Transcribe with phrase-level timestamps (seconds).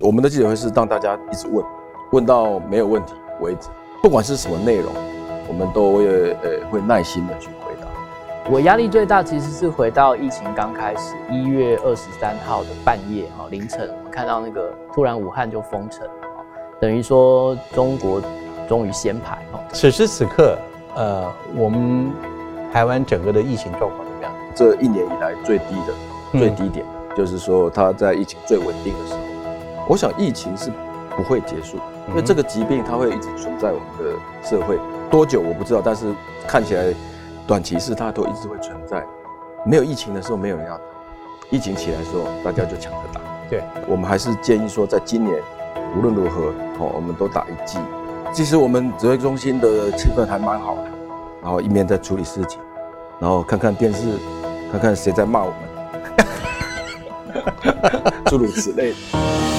[0.00, 1.62] 我们的记者会是让大家一直问，
[2.12, 3.68] 问到没有问题为止，
[4.02, 4.90] 不管是什么内容，
[5.46, 7.86] 我们都会呃会耐心的去回答。
[8.50, 16.08] 我压力最大其实是回到疫情刚开始，一月二十三号的半夜哈凌晨，我们看到那个突然武汉就封城，
[16.80, 18.22] 等于说中国
[18.66, 19.60] 终于先排哈。
[19.70, 20.56] 此时此刻，
[20.96, 22.10] 呃，我们
[22.72, 24.32] 台湾整个的疫情状况怎么样？
[24.54, 29.29] 这一年以来最低的最低点，就是说它在疫情最稳定的时候。
[29.90, 30.70] 我想疫情是
[31.16, 31.76] 不会结束，
[32.10, 34.78] 因为这个疾病它会一直存在我们的社会，
[35.10, 36.14] 多久我不知道，但是
[36.46, 36.94] 看起来
[37.44, 39.04] 短期是它都一直会存在。
[39.66, 40.82] 没有疫情的时候，没有人要打；
[41.50, 43.20] 疫情起来的时候，大家就抢着打。
[43.50, 45.42] 对，我们还是建议说，在今年
[45.96, 47.80] 无论如何，哦，我们都打一剂。
[48.32, 50.84] 其实我们指挥中心的气氛还蛮好的，
[51.42, 52.60] 然后一面在处理事情，
[53.18, 54.20] 然后看看电视，
[54.70, 55.58] 看看谁在骂我们，
[58.30, 59.49] 诸如此类的。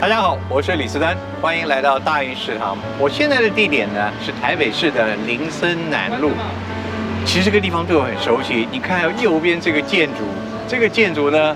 [0.00, 2.74] 大家好，我是李思丹，欢迎来到大运食堂。
[2.98, 6.30] 我现在的地点呢是台北市的林森南路。
[7.26, 10.22] 其实这个地方对我很熟悉，你看右边这个建筑，
[10.66, 11.54] 这个建筑呢，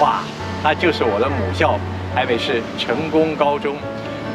[0.00, 0.22] 哇，
[0.62, 1.78] 它就是我的母校
[2.14, 3.76] 台北市成功高中。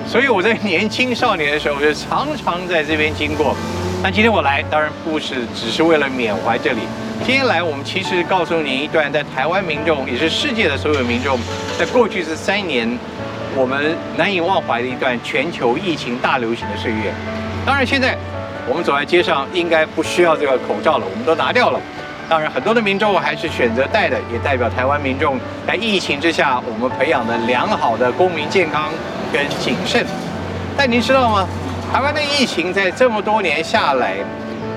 [0.06, 3.56] 所以我在年轻少年的时候就常常在这边经过。
[4.04, 6.82] 那今天我来，当然不是只是为了缅怀这里。
[7.26, 11.40] 今天来，我们其实告诉您一段在台湾民众，也是世界的所有民众，
[11.80, 13.00] 在过去这三年，
[13.56, 17.14] 我们难以忘怀的一段全球疫情大流行的岁月。
[17.66, 18.18] 当然，现在
[18.68, 21.80] 我们走在街上，应该不需要这个口罩了，我们都拿掉了。
[22.28, 28.92] 当然，很多的民众还是选择戴的，也代表台湾民众在疫情之下，我们培养的良好的公民健康
[29.32, 30.06] 跟谨慎。
[30.76, 31.48] 但您知道吗？
[31.94, 34.18] 台湾的疫情在这么多年下来，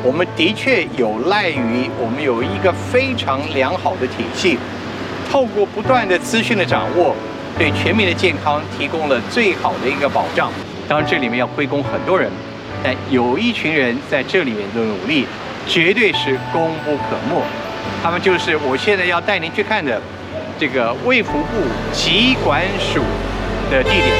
[0.06, 4.56] 我们的确有赖于我们有一个非常良好的体系，
[5.28, 7.12] 透过不断的资讯的掌握，
[7.58, 10.48] 对全民的健康提供了最好的一个保障。
[10.88, 12.30] 当然，这里面要归功很多人，
[12.84, 15.26] 但有一群人在这里面的努力，
[15.66, 17.42] 绝对是功不可没。
[18.00, 20.00] 他们就是我现在要带您去看的
[20.56, 23.02] 这个卫福部疾管署
[23.72, 24.14] 的地点。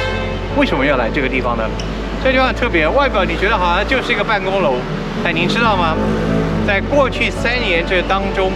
[0.57, 1.63] 为什么要来这个地方呢？
[2.25, 4.75] 这地方特别，外表你觉得好像就是一个办公楼。
[5.25, 5.95] 但您知道吗？
[6.67, 8.51] 在过去三年这当中，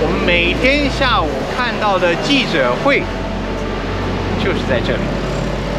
[0.00, 3.02] 我们每天下午看到的记者会
[4.42, 5.00] 就是在这里。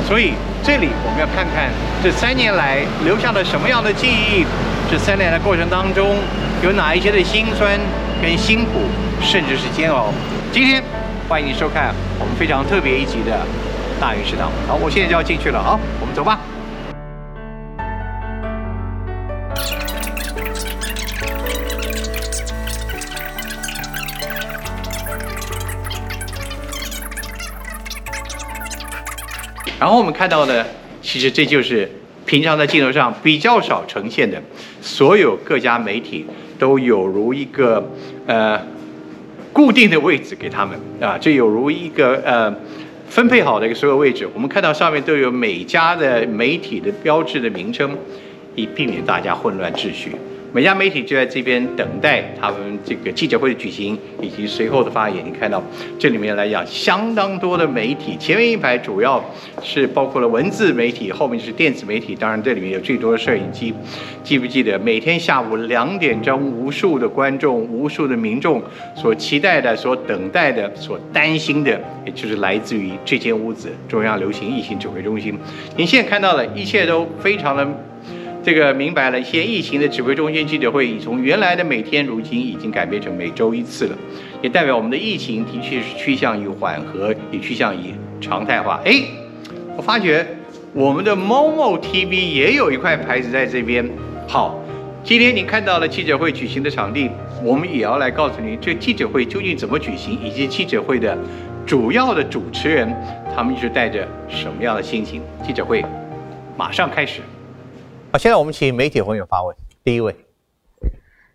[0.07, 0.33] 所以
[0.63, 1.69] 这里我们要看看
[2.01, 4.45] 这三年来留下了什么样的记忆。
[4.89, 6.15] 这三年的过程当中，
[6.63, 7.79] 有哪一些的辛酸
[8.21, 8.87] 跟辛苦，
[9.21, 10.13] 甚至是煎熬。
[10.51, 10.81] 今天
[11.27, 13.33] 欢迎你收看我们非常特别一集的
[14.01, 14.47] 《大鱼食堂》。
[14.67, 15.61] 好，我现在就要进去了。
[15.61, 16.39] 好，我们走吧。
[29.79, 30.65] 然后我们看到呢，
[31.01, 31.87] 其实这就是
[32.25, 34.41] 平常在镜头上比较少呈现的，
[34.81, 36.25] 所有各家媒体
[36.57, 37.87] 都有如一个
[38.25, 38.59] 呃
[39.53, 42.53] 固定的位置给他们啊，这有如一个呃
[43.07, 44.27] 分配好的一个所有位置。
[44.33, 47.95] 我们看到上面都有每家的媒体的标志的名称，
[48.55, 50.13] 以避免大家混乱秩序。
[50.53, 55.23] 每家媒体就在这边等待他们这个记者会的举行以及随后的发言。
[55.25, 55.61] 你看到
[55.99, 59.23] 这里面来讲，相当多的媒体，前面一排主要
[59.61, 62.15] 是包括了文字媒体，后面是电子媒体。
[62.15, 63.73] 当然，这里面有最多的摄影机。
[64.23, 68.61] 记不记得每天下午两点钟，无数的观众、无数的民众
[68.95, 75.37] 所期待的、所等待的、所担心的，也就是来自于这间屋子——中央流行疫情指挥中心。
[75.75, 77.67] 您现在看到的一切都非常的。
[78.47, 83.97] 这个明白了，现疫情的指挥中心记者会已从原来的每天，如今已经改变成每周一次了，
[84.41, 88.79] 也代表我们的疫情的确是趋向于缓和，也趋向于常态化。
[88.85, 89.01] 哎，
[89.75, 90.25] 我发觉
[90.71, 93.85] 我们的 Momo TV 也有一块牌子在这边。
[94.29, 94.57] 好，
[95.03, 97.09] 今天您看到了记者会举行的场地，
[97.43, 101.17] 我们也要来告诉您，这记者会究竟怎么举行，以及记者会的
[101.65, 102.89] 主要的主持人
[103.35, 105.21] 他们是带着什么样的心情。
[105.45, 105.83] 记者会
[106.55, 107.19] 马上开始。
[108.09, 109.53] 好，现在我们请媒体朋友发问。
[109.83, 110.15] 第一位，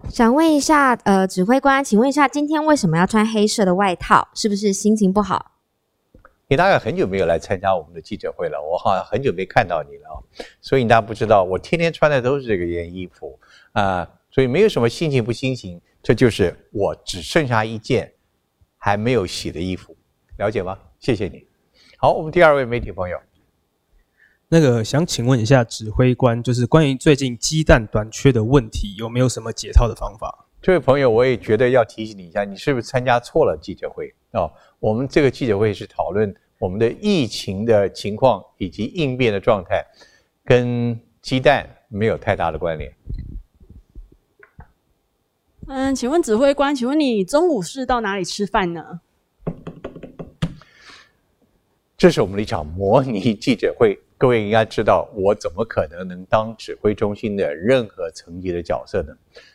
[0.09, 4.27] 想问一下，呃，指挥官，请问一下，今天为什么要穿黑色的外套？
[4.33, 5.53] 是不是心情不好？
[6.49, 10.25] 你大概很久没有来参加我们的记者会了，我好像很久没看到你了，
[10.63, 13.39] 所以你大家不知道，我天天穿的都是这个件衣服
[13.73, 18.11] 啊，所以没有什么心情不心情，这就是我只剩下一件
[18.79, 19.95] 还没有洗的衣服，
[20.39, 20.79] 了解吗？
[20.99, 21.47] 谢谢你。
[21.99, 23.19] 好，我们第二位媒体朋友。
[24.55, 30.47] 那个想请问一下指挥官，就是关于最近鸡蛋短缺的问题，有没有什么解套的方法？
[30.61, 34.53] 这位朋友，我也觉得要提醒你一下，你是不是参加错了记者会哦？
[34.79, 39.83] 我们这个记者会是讨论我们的疫情的情况以及应变的状态，
[40.45, 42.95] 跟鸡蛋没有太大的关联。
[45.67, 49.01] 嗯，请问指挥官，请问你中午是到哪里吃饭呢？
[51.97, 59.13] 这是我们的一场模拟记者会，各位应该知道，我怎么可能能当指挥中心的任何层级的角色呢？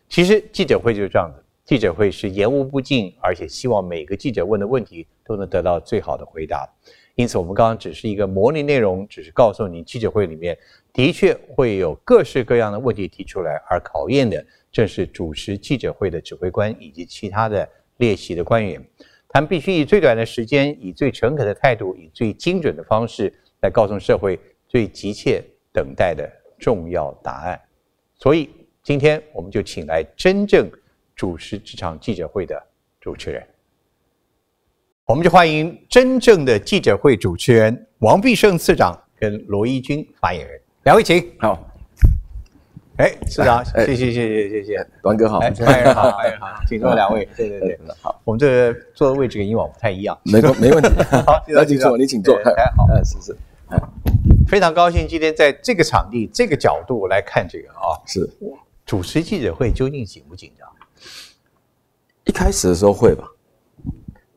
[0.09, 6.67] 其实记者会就是这样子，记者会是言无不尽，而且希望每个记者问的问题都能得到最好的回答。
[7.15, 10.57] 因此，我们刚刚只是一个模拟内容，只是告诉你，记者会里面
[10.91, 17.65] 的确会有各式各样的问题提出来，而考验的正是主持记者会的指挥官以及其他的
[17.99, 18.85] 列席的官员。
[19.29, 24.37] 他们必须以最短的时间，以最诚恳的态度，以最精准的方式来告诉社会
[24.67, 26.29] 最急切等待的
[26.59, 27.59] 重要答案。
[28.15, 28.49] 所以。
[28.83, 30.71] 今天我们就请来真正
[31.13, 32.57] 主持这场记者会的
[33.01, 33.45] 主持人，
[35.03, 41.21] 我们就欢迎真正的记者会主持人王必胜次长跟罗一军发言人，两位请。
[41.37, 41.69] 好，
[42.95, 47.27] 哎，次长，谢谢谢谢谢谢，端哥好，发言人好，发言人好，请坐两位。
[47.35, 50.89] 对对对，好，我们这个坐的位置跟以往不太一样，没没问题。
[51.27, 52.37] 好， 来请坐，你请坐。
[52.37, 53.37] 哎好，嗯，是是，
[54.47, 58.27] 非常高兴今天在这个场地、这个角度来看这个啊，是。
[58.85, 60.65] 主持记者会究竟紧不紧张？
[62.23, 63.27] 一开始的时候会吧，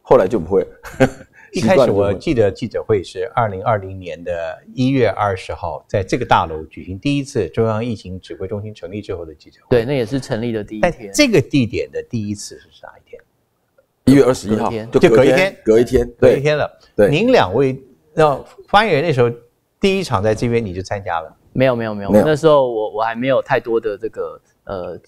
[0.03, 0.67] 后来就不会。
[1.53, 9.77] 一开始我记得记者会是二零二零年的一月二十号，在这个大楼举行第一次中央疫情指挥中心成立之后的记者会。
[9.77, 11.13] 对，那也是成立的第一天。
[11.15, 13.23] 这个地点的第一次是哪一天？
[14.07, 16.69] 一月二十一号，就隔一天，隔一天，隔一天了。
[16.97, 17.81] 对，您两位
[18.15, 19.31] 那发言人那时候
[19.81, 21.37] 第一场在这边你就参加了。
[21.53, 25.01] 没有没有没有，那时候我我还没有太多的这个呃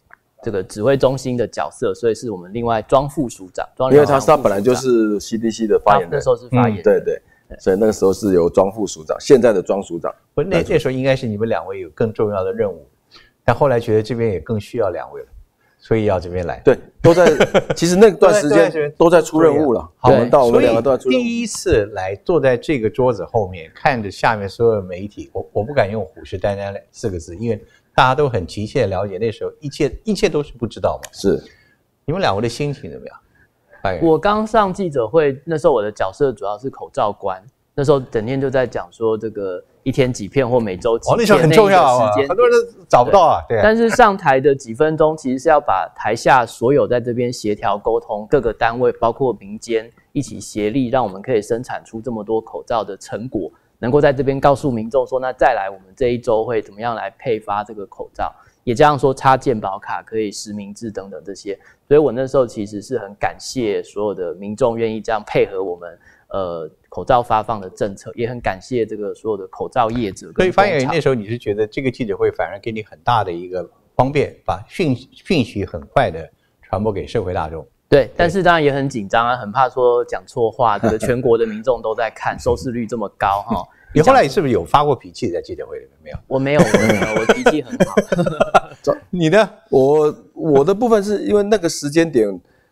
[0.43, 7.23] 这个指挥中心的角色，所以是我们另外庄副署长，因为他他本来就是 CDC 的发言人，那时候是发言，对对，
[7.61, 12.85] 所以那个时候是由庄副署长，现在的庄署长，不那那时候应该是你们两位有更重要的任务，
[13.45, 15.29] 但后来觉得这边也更需要两位了。
[15.85, 17.27] 所以要这边来，对，都在。
[17.75, 19.81] 其实那段时间都在出任务了。
[19.97, 21.23] 好，我们到我们两个都在出任务。
[21.23, 27.61] 第一次来坐在这个桌子后面，看着下面所有媒体，我我不敢用虎视眈眈四个字，因为
[27.97, 31.11] 大家都很急切了解那时候一切一切都是不知道嘛。
[31.13, 31.43] 是，
[32.05, 33.99] 你们两位的心情怎么样？
[34.03, 37.45] 我刚上记者会那时候，我的角色主要是口罩官。
[37.75, 43.41] 那时候整天就在讲说这个一天几片或每周几片，那时候很重要啊，很多人都找不到啊。
[43.49, 43.59] 对。
[43.63, 58.31] 但是上台的几分钟，其实是要把台下所有在这边协调沟通各个单位，包括民间一起协力，让我们可以生产出这么多口罩的成果，能够在这边告诉民众说，那再来我们这一周会怎么样来配发这个口罩，
[58.65, 61.59] 也这样说插健保卡可以实名制等等这些。
[61.89, 65.99] 所以我那时候其实是很感谢所有的民众愿意这样配合我们。
[66.29, 70.31] 呃，口罩发放的政策也很感谢这个所有的口罩业者。
[70.37, 73.67] 所以发言人那时候你是觉得这个记者会反而给你很大的一个
[73.97, 76.31] 方便，把讯讯息很快的
[76.61, 77.67] 传播给社会大众。
[77.89, 83.67] 对，但是当然也很紧张啊，很怕说讲错话，这个全国的民众都在看，收视率这么高哈。
[83.95, 86.05] 你后来是不是有发过脾气在记者会里面？
[86.05, 86.61] 没有，我没有，
[87.21, 87.95] 我脾气很好。
[89.09, 89.51] 你呢？
[89.71, 92.29] 我我的部分是因为那个时间点，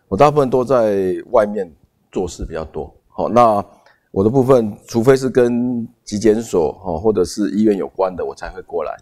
[0.09, 1.71] 我大部分都在外面
[2.13, 2.95] 做事比较多。
[3.09, 3.65] 好，那
[4.13, 8.97] 我的部分，除非是跟疾检所哈或者是医院有关的，我才会过来。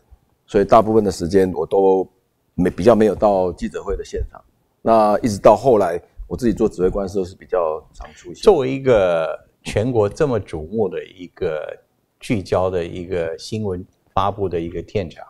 [0.47, 2.07] 所以大部分的时间我都
[2.55, 4.43] 没比较没有到记者会的现场。
[4.83, 8.43] 那一直到后来，我自己做指挥官的时候是比较常出现。
[8.43, 9.29] 作为一个
[9.63, 11.75] 全国这么瞩目的一个
[12.21, 15.27] 聚焦的一个新闻发布的一个现场，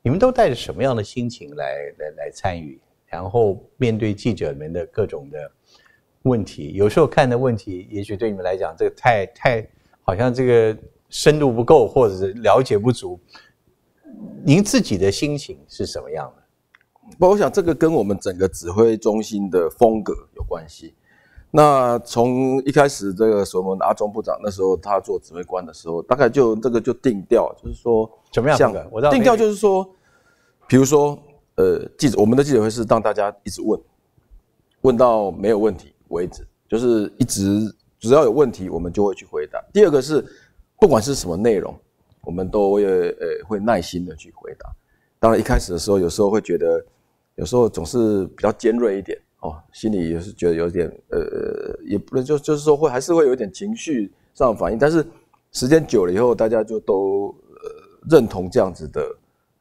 [0.00, 2.80] 你们都带着什么样的心情来来来参与？
[3.04, 5.52] 然后面对记者们的各种的。
[6.28, 9.66] 问题有时候看的问题，也许对你们来讲，这个太太
[10.02, 10.76] 好像这个
[11.08, 13.18] 深度不够，或者是了解不足。
[14.44, 17.16] 您自己的心情是什么样的？
[17.18, 20.94] 不，我想这个跟我们整个指挥中心的风格有关系。
[21.50, 28.58] 那从一开始这个什么阿中部长那时候他做指挥官的时候，大概就这个就定调，就是说怎么样？
[28.90, 29.88] 我定调就是说，
[30.66, 31.18] 比如说
[31.54, 33.80] 呃，记者我们的记者会是让大家一直问，
[34.82, 35.94] 问到没有问题。
[36.08, 39.62] 为止，就是一直只要有问题，我们就会去回答。
[39.72, 40.24] 第二个是，
[40.78, 41.74] 不管是什么内容，
[42.22, 44.70] 我们都会呃会耐心的去回答。
[45.18, 46.84] 当然一开始的时候，有时候会觉得，
[47.34, 51.18] 有时候总是比较尖锐一点哦，心里也是觉得有点呃，
[51.84, 54.78] 也不能就就是说会还是会有点情绪上反应。
[54.78, 55.04] 但是
[55.52, 59.00] 时间久了以后，大家就都呃认同这样子的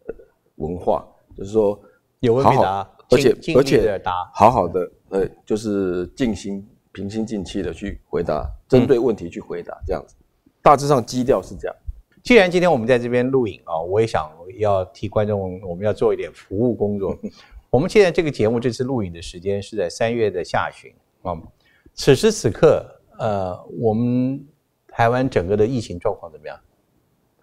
[0.07, 0.15] 呃
[0.57, 1.79] 文化，就是说
[2.19, 10.15] 有问必答好好，而且而且答好好的，呃，就是静心、平心静气的去回答，针对问题去回答，这样子，
[10.61, 11.75] 大致上基调是这样。
[12.23, 17.17] 既然今天我们在这边录影啊，我也想要替观众，我们要做一点服务工作。
[17.69, 21.35] 我们现在这个节目这次录影的时间是在三月的下旬啊，
[21.93, 22.85] 此时此刻，
[23.19, 24.45] 呃，我们
[24.87, 26.59] 台湾整个的疫情状况怎么样？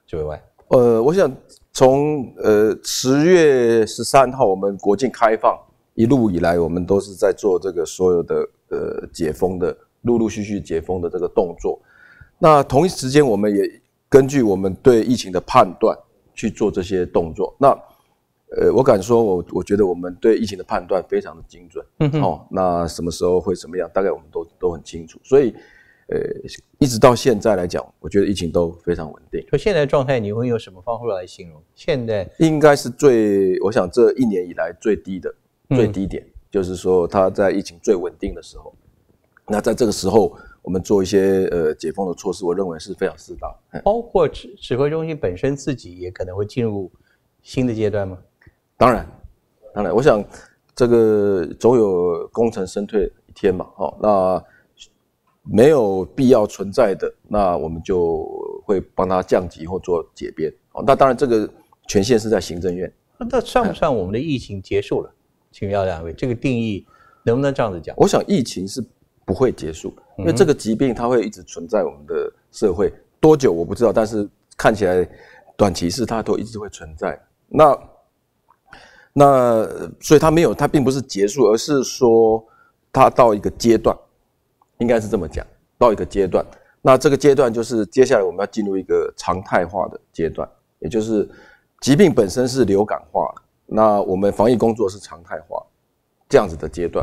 [0.06, 0.42] 指挥官，
[0.74, 1.32] 呃，我想
[1.72, 5.56] 从呃十月十三号我们国境开放
[5.94, 11.78] 一路以来，我们都是在做这个所有的呃解封的，陆陆续续解封的这个动作。
[12.40, 15.96] 那同一时间，我们也根据我们对疫情的判断
[16.34, 17.54] 去做这些动作。
[17.56, 17.68] 那
[18.56, 21.86] 呃，我敢说我，我觉得我们对疫情的判断非常的精准。
[22.00, 25.20] 嗯哦，那什么时候会怎么样，大概我们都都很清楚。
[25.22, 25.54] 所以，
[26.08, 26.18] 呃，
[26.78, 29.44] 一直到现在来讲，我觉得疫情都非常稳定。
[29.50, 31.62] 就现在状态，你会用什么方式来形容？
[31.74, 35.34] 现在应该是最，我想这一年以来最低的
[35.70, 38.74] 嗯最低点，就是说它在疫情最稳定的时候。
[39.46, 43.50] 那在这个时候，我们做一些呃解封的措施，我认为是非常适当。
[43.72, 46.90] 嗯包括指指挥中心本身自己也可能会进入
[47.42, 48.18] 新的阶段吗？
[48.76, 49.06] 当然，
[49.72, 50.22] 当然，我想
[50.74, 53.66] 这个总有功成身退一天嘛。
[53.76, 54.44] 哦，那
[55.44, 58.26] 没有必要存在的，那我们就
[58.64, 60.52] 会帮他降级或做解编。
[60.72, 61.48] 哦，那当然这个
[61.86, 62.92] 权限是在行政院。
[63.18, 65.10] 那算不算我们的疫情结束了？
[65.52, 66.84] 请教两位，这个定义
[67.22, 67.94] 能不能这样子讲？
[67.96, 68.84] 我想疫情是
[69.24, 75.08] 不会结束，因为这个疾病它会一直存在我们的社会，多久我不知道，但是看起来
[75.56, 77.18] 短期是它都一直会存在。
[77.46, 77.78] 那
[79.12, 79.64] 那
[80.00, 82.44] 所以它没有，它并不是结束，而是说
[82.92, 83.96] 它到一个阶段，
[84.84, 85.44] 应该是这么讲，
[85.78, 86.44] 到一个阶段。
[86.82, 90.46] 那这个阶段就是接下来我们要进入一个常态化的阶段，
[90.80, 91.26] 也就是
[91.80, 95.64] 疾病本身是流感化，那我们防疫工作是常态化
[96.28, 97.02] 这样子的阶段。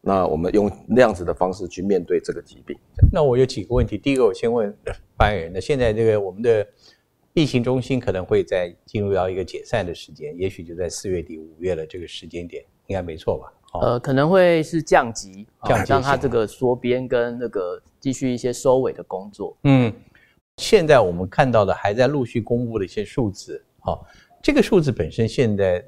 [0.00, 2.78] 那我们用那样子的方式去面对这个疾病。
[3.12, 3.98] 那我有几个问题。
[3.98, 4.72] 第一个，我先问
[5.18, 5.52] 发言人。
[5.52, 6.64] 那现在这个我们的
[7.34, 13.52] 疫情中心可能会在进入到一个解散的时间，也许就在四月底、五月的这个时间点，应该没错吧？
[13.72, 19.56] 哦，呃，可能会是降级，降级让它这个缩编跟那个继续一些收尾的工作。
[19.64, 19.92] 嗯，
[20.56, 24.06] 现在我们看到的还在陆续公布的一些数字，好、
[24.42, 25.84] 这个数字本身现在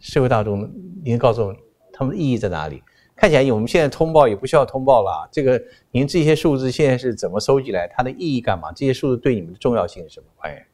[0.00, 0.70] 社会大众，
[1.04, 1.54] 您告诉我
[1.92, 2.82] 他们的意义在哪里？
[3.14, 5.28] 看起来我们现在通报也不需要通报了。
[5.30, 5.62] 这个
[5.92, 7.86] 您这些数字现在是怎么收集来？
[7.86, 8.72] 它的意义干嘛？
[8.72, 10.26] 这些数字对你们的重要性是什么？
[10.40, 10.66] 哎，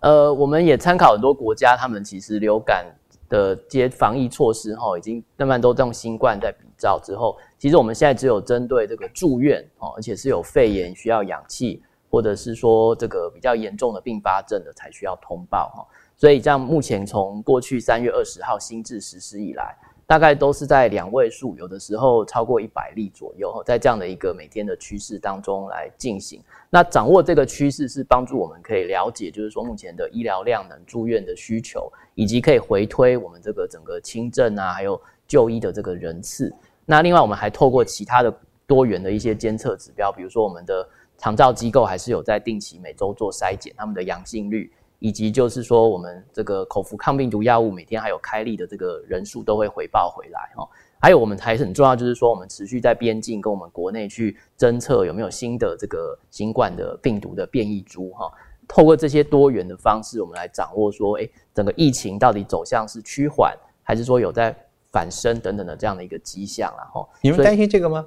[0.00, 2.84] 呃，我们也参考很多国家，他们其实流感
[3.28, 15.86] 的这些防疫措施哈，已经慢慢都用新冠在比照之后，其实我们现在只有针对这个住院哦，而且是有肺炎需要氧气，或者是说这个比较严重的并发症的才需要通报哈。
[16.16, 26.42] 所以这样目前从过去三月二十号新制实施以来，大概都是在两位数，有的时候超过一百例左右，在这样的一个每天的趋势当中来进行。
[26.68, 36.54] 那掌握这个趋势是帮助我们可以了解，就是说目前的医疗量能、住院的需求，以及可以回推我们这个整个轻症啊，还有就医的这个人次。
[36.84, 38.34] 那另外我们还透过其他的
[38.66, 44.70] 多元的一些监测指标，比如说我们的长照机构还是有在定期每周做筛检，他们的阳性率。
[44.98, 50.66] 以及就是说，我们这个口服抗病毒药物每天还有开立的这个人数都会回报回来哈。
[51.00, 58.32] 还有我们还是很重要，就是说我们持续在边境跟我们国内去侦测有没有新的这个新冠的病毒的变异株哈。
[58.66, 64.56] 透过这些多元的方式，我们来掌握说，哎，整个疫情到底走向是趋缓，还是说有在
[64.90, 68.06] 反升等等的这样的一个迹象然后你们担心这个吗？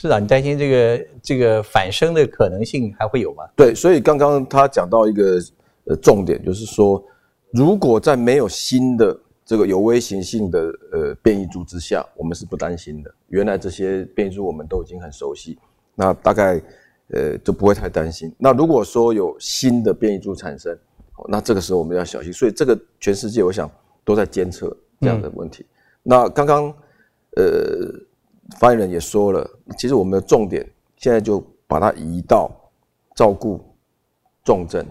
[0.00, 3.44] 市长，你担心这个这个反生的可能性还会有吗？
[3.54, 5.38] 对，所以刚刚他讲到一个
[5.84, 7.04] 呃重点，就是说，
[7.52, 9.14] 如果在没有新的
[9.44, 13.14] 这个有威胁性的呃变异株之下，我们是不担心的。
[13.28, 15.58] 原来这些变异株我们都已经很熟悉，
[15.94, 16.58] 那大概
[17.08, 18.34] 呃就不会太担心。
[18.38, 20.72] 那如果说有新的变异株产生，
[21.16, 22.32] 哦那这个时候我们要小心。
[22.32, 23.70] 所以这个全世界我想
[24.02, 25.66] 都在监测这样的问题。
[26.02, 26.74] 那刚刚
[27.36, 28.00] 呃。
[28.58, 32.50] 发言人也说了，其实我们的重点现在就把它移到
[33.14, 33.60] 照顾
[34.44, 34.84] 重症，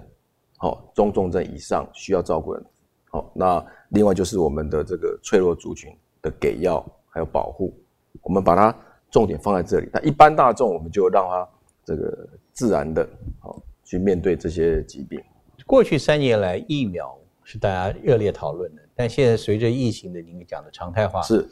[0.57, 2.65] 好、中重症以上需要照顾人，
[3.09, 7.73] 好、那另外就是我们的这个脆弱族群的给药还有保护，
[8.21, 8.75] 我们把它
[9.11, 9.89] 重点放在这里。
[9.91, 11.47] 那一般大众我们就让他
[11.83, 13.07] 这个自然的，
[13.39, 15.21] 好、去面对这些疾病。
[15.65, 21.47] 过去三年来，疫苗是大家热烈讨论的，但现在随着疫情的您讲的常态化，是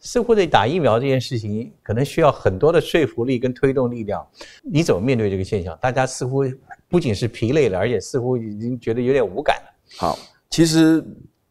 [0.00, 4.26] 似乎对打疫苗这件事情，可能需要很多的说服力跟推动力量。
[4.62, 5.78] 你怎么面对这个现象？
[5.80, 6.42] 大家似乎
[6.88, 9.72] 不仅是疲累了，而且似乎已经觉得有点无感了。
[9.98, 11.04] 好，其实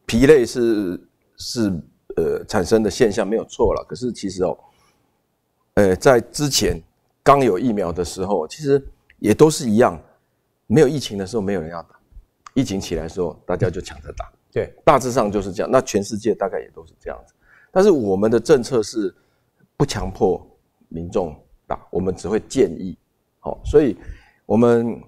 [0.05, 0.99] 疲累是
[1.37, 1.71] 是
[2.17, 3.85] 呃产生的现象没有错了。
[3.87, 4.57] 可是其实哦，
[5.75, 6.81] 呃，在之前
[7.21, 8.83] 刚有疫苗的时候，其实
[9.19, 10.01] 也都是一样，
[10.65, 11.99] 没有疫情的时候没有人要打，
[12.55, 14.31] 疫情起来的时候大家就抢着打。
[14.51, 15.69] 对，大致上就是这样。
[15.71, 17.35] 那全世界大概也都是这样子。
[17.71, 19.13] 但是我们的政策是
[19.77, 20.45] 不强迫
[20.87, 21.35] 民众
[21.67, 22.97] 打，我们只会建议。
[23.39, 23.95] 好，所以
[24.45, 24.99] 我们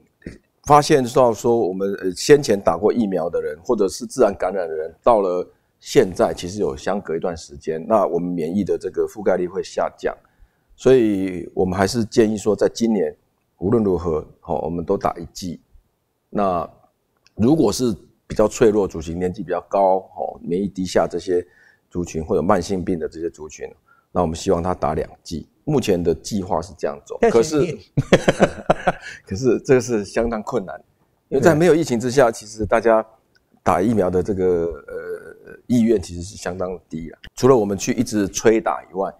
[0.65, 5.45] 发现到说，我们呃先前打过疫苗的人，或者是自然感染的人，到了
[5.79, 10.15] 现在其实有相隔一段时间，那我们免疫的这个覆盖率会下降。
[10.75, 13.15] 所以我们还是建议说，在今年
[13.57, 15.59] 无论如何，好，我们都打一剂。
[16.29, 16.69] 那
[17.35, 17.91] 如果是
[18.27, 21.45] 比较脆弱族群，年纪比较高，哦，免疫低下这些。
[21.91, 23.69] 族群或者慢性病的这些族群，
[24.11, 25.47] 那我们希望他打两剂。
[25.63, 27.77] 目前的计划是这样走，可是，
[29.27, 30.75] 可是这个是相当困难，
[31.29, 33.05] 因为在没有疫情之下，其实大家
[33.61, 34.43] 打疫苗的这个
[34.87, 37.19] 呃意愿其实是相当低了。
[37.35, 39.13] 除了我们去一直催打以外，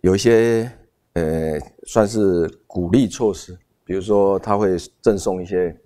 [0.00, 0.70] 有一些
[1.12, 5.76] 呃算是鼓励措施，比如说他会赠送一些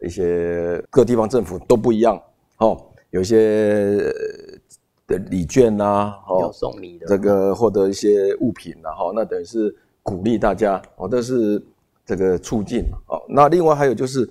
[0.00, 2.22] 一些各地方政府都不一样
[2.58, 3.98] 哦，有一些。
[5.08, 11.60] 的礼券呐，哦，送礼的这个获得一些物品然后那等于是鼓励大家哦，这是
[12.04, 13.18] 这个促进哦。
[13.26, 14.30] 那另外还有就是，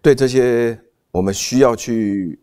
[0.00, 0.76] 对这些
[1.12, 2.40] 我们需要去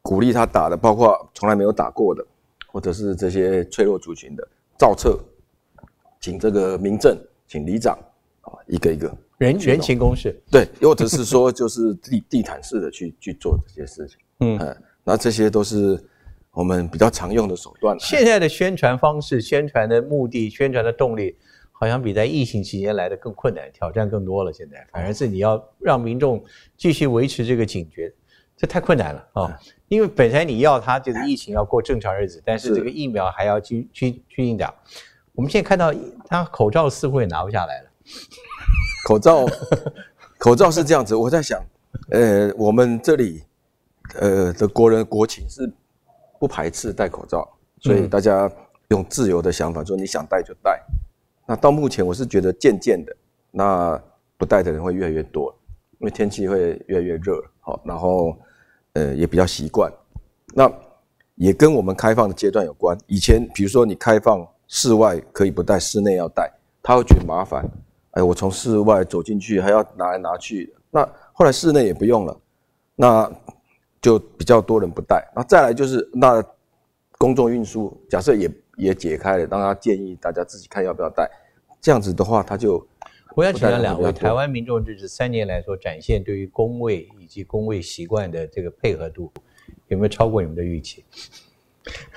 [0.00, 2.24] 鼓励他打的，包括从来没有打过的，
[2.68, 5.18] 或者是这些脆弱族群的造册，
[6.20, 7.18] 请这个民政，
[7.48, 7.98] 请里长
[8.42, 16.00] 啊，一个一个人人情公事，对，或者是说就是地地毯式的去去做这些事情，嗯，那这些都是。
[16.58, 17.96] 我们比较常用的手段。
[18.00, 21.36] 现在的宣传方式、宣传的目的、宣传的动力，
[21.70, 24.52] 好像比在疫情期间来的更困难，挑战更多了。
[24.52, 26.44] 现在反而是你要让民众
[26.76, 28.12] 继续维持这个警觉，
[28.56, 29.56] 这太困难了啊！
[29.86, 34.74] 因为本身你要他就是疫情要过正常日子，但是这个疫苗还要去去去应打。
[35.36, 35.94] 我们现在看到
[36.26, 37.90] 他口罩似乎也拿不下来了。
[39.06, 39.46] 口罩，
[40.38, 41.14] 口罩是这样子。
[41.14, 41.62] 我在想，
[42.10, 43.44] 呃，我们这里
[44.18, 45.72] 呃的国人国情是。
[46.38, 47.48] 不排斥戴口罩，
[47.80, 48.50] 所以大家
[48.88, 50.80] 用自由的想法说你想戴就戴。
[51.46, 53.16] 那到目前我是觉得渐渐的，
[53.50, 54.00] 那
[54.36, 55.54] 不戴的人会越来越多，
[55.98, 58.36] 因为天气会越来越热，好，然后
[58.92, 59.92] 呃也比较习惯。
[60.54, 60.70] 那
[61.34, 62.96] 也跟我们开放的阶段有关。
[63.06, 67.68] 以前比如说你开放室外可以不戴，室内要戴，他会觉得麻烦。
[68.12, 70.74] 哎，我从室外走进去还要拿来拿去。
[70.90, 72.40] 那后来室内也不用了，
[72.94, 73.30] 那。
[74.00, 76.42] 就比较多人不戴，那再来就是那
[77.18, 81.28] 公众运输，假设也也解开了，让他建议大家自己看要不要戴，
[81.80, 82.86] 这样子的话他就。
[83.34, 89.30] 我想请教两位，台湾民众这三年来所展现对于工位以及工位习惯的这个配合度，
[89.88, 91.04] 有没有超过你们的预期？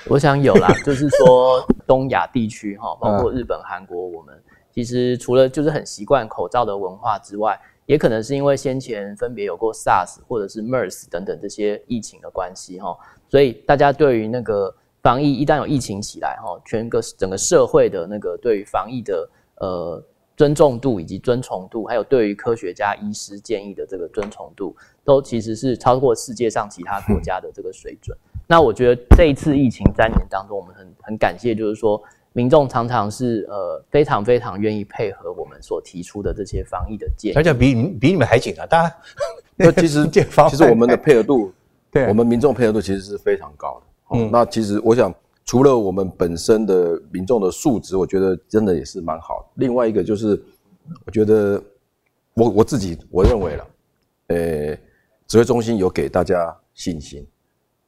[0.08, 4.36] 我想有啦， 就是说东亚地区哈，包括日本、韩国，我们
[4.74, 7.60] 其实除了就是很习惯口罩的文化之外。
[7.86, 20.04] 也可能是因为先前分别有过 SARS 或者是 MERS 等等这些疫情的关系哈，所以大家对于那个防疫一旦有疫情起来哈，全个整个社会的那个对于防疫的呃
[20.38, 28.18] 尊重度以及尊崇度，还有对于科学家医师建议的这个尊崇度，都其实是超过世界上其他国家的这个水准。
[28.48, 32.02] 那我觉得这一次疫情三年当中，我们很很感谢，就是说。
[32.34, 38.66] 民众常常是呃非常非常愿意配合我们所提出的这些防疫的建议，而且比比你们还紧啊！
[38.66, 38.96] 大家
[39.56, 40.08] 那其实
[40.50, 41.52] 其实我们的配合度，
[41.92, 44.18] 对，我们民众配合度其实是非常高的。
[44.18, 45.14] 嗯，那其实我想，
[45.46, 49.48] 除了我们本身的民众的素质，我觉得真的也是蛮好的。
[49.56, 50.42] 另外一个就是，
[51.06, 51.62] 我觉得
[52.34, 53.68] 我我自己我认为了，
[54.28, 54.78] 呃，
[55.28, 57.28] 指挥中心有给大家信心、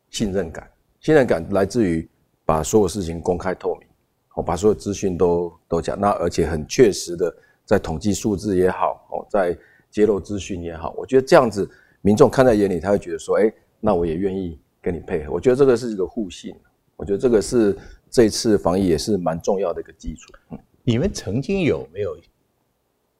[0.10, 2.08] 信任感，信任感来自于
[2.46, 3.88] 把所有事情公开透明。
[4.36, 9.56] 我把所有资讯都都讲，那而且很确实的，在统计数字也好，哦，在
[9.92, 11.70] 揭露资讯也好，我觉得这样子
[12.02, 15.32] 民众看在眼里，他会觉得说，哎，那我也愿意跟你配合。
[15.32, 16.56] 我觉得这个是一个互信，
[16.96, 17.78] 我觉得这个是
[18.10, 20.34] 这次防疫也是蛮重要的一个基础。
[20.84, 22.18] 你们曾经有没有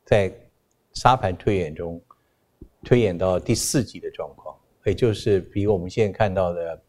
[0.06, 0.32] 在
[0.94, 2.02] 沙盘推演中
[2.84, 6.82] 推演到第四级的状况，也就是比我们现在看到的？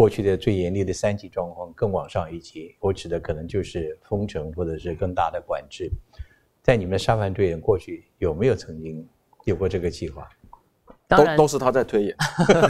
[0.00, 5.90] 过去的最严厉的三级状况更往上一级，我指的可能就是封城或者是更大的管制。
[6.62, 9.06] 在你们的沙盘队员过去有没有曾经
[9.44, 10.26] 有过这个计划？
[11.10, 12.16] 当然都都是他在推演，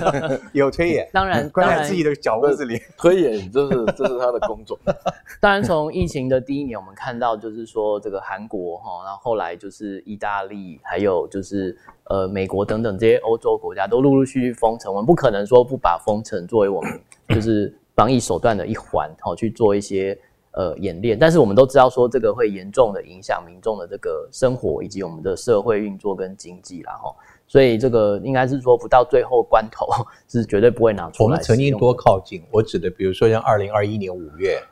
[0.53, 2.81] 有推演，当然关在自己的脚窝子里。
[2.97, 4.79] 推演这是 这是他的工作。
[5.41, 16.99] 当然，从疫情的第一年，我们看到就是说这个韩国哈，然后后来就是意大利，还有就是呃美国等等这些欧洲国家都陆陆续续封城，我们不可能说不把封城作为我们
[17.29, 20.19] 就是防疫手段的一环，好去做一些
[20.53, 21.19] 呃演练。
[21.19, 27.15] 但是我们都知道说这个会严重的影响民众的这个生活以及我们的社会运作跟经济啦哈。
[27.51, 29.85] 所以这个应该是说不到最后关头
[30.29, 31.27] 是绝对不会拿出来。
[31.27, 34.63] 我们曾经多靠近，我指的比如说像二零二一年五月，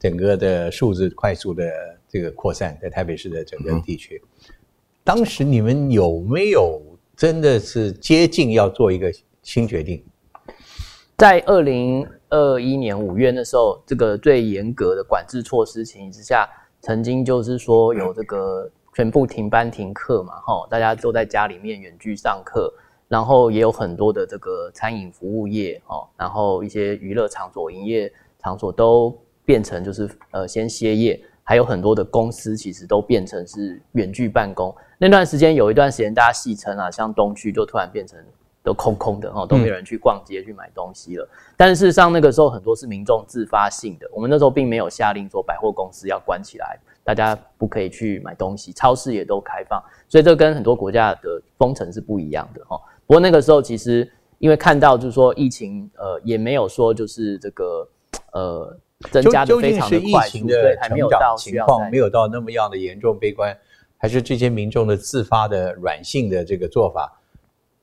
[0.00, 1.64] 整个的数字快速的
[2.08, 4.20] 这个扩散在台北市的整个地区，
[5.04, 6.82] 当时你们有没有
[7.16, 9.12] 真的是接近要做一个
[9.44, 10.04] 新决定？
[11.16, 16.48] 在二零二一年五月那时候，这个最严格的管制措施情形之下，
[16.80, 22.72] 曾经就是说有这个全部停班停课嘛，哈，大家都在家里面远距上课，
[23.08, 34.74] 然后也有很多的这个餐饮服务业，哦，然后一些娱乐场所、营业场所都变成就是呃先歇业，还有很多的公司其实都变成是远距办公。
[34.96, 38.18] 那段时间有一段时间大家戏称啊，像东区就突然变成。
[38.64, 41.28] 都空空的哈，都没有人去逛街去买东西了。
[41.54, 44.08] 但是事实上，那个时候很多是民众自发性的。
[44.10, 49.82] 我们那时候并没有下令说百货公司要关起来，大家不可以去买东西，超市也都开放。
[50.08, 52.80] 所以这跟很多国家的封城是不一样的哈。
[53.06, 57.88] 不过那个时候其实因为看到就是说疫情呃也没有说就是这个
[58.32, 58.76] 呃
[59.10, 63.56] 增加的非常的快速，对，还没有到情况没有到那么样的严重悲观，
[63.98, 67.20] 还是这些民众的自发的软性的这个做法。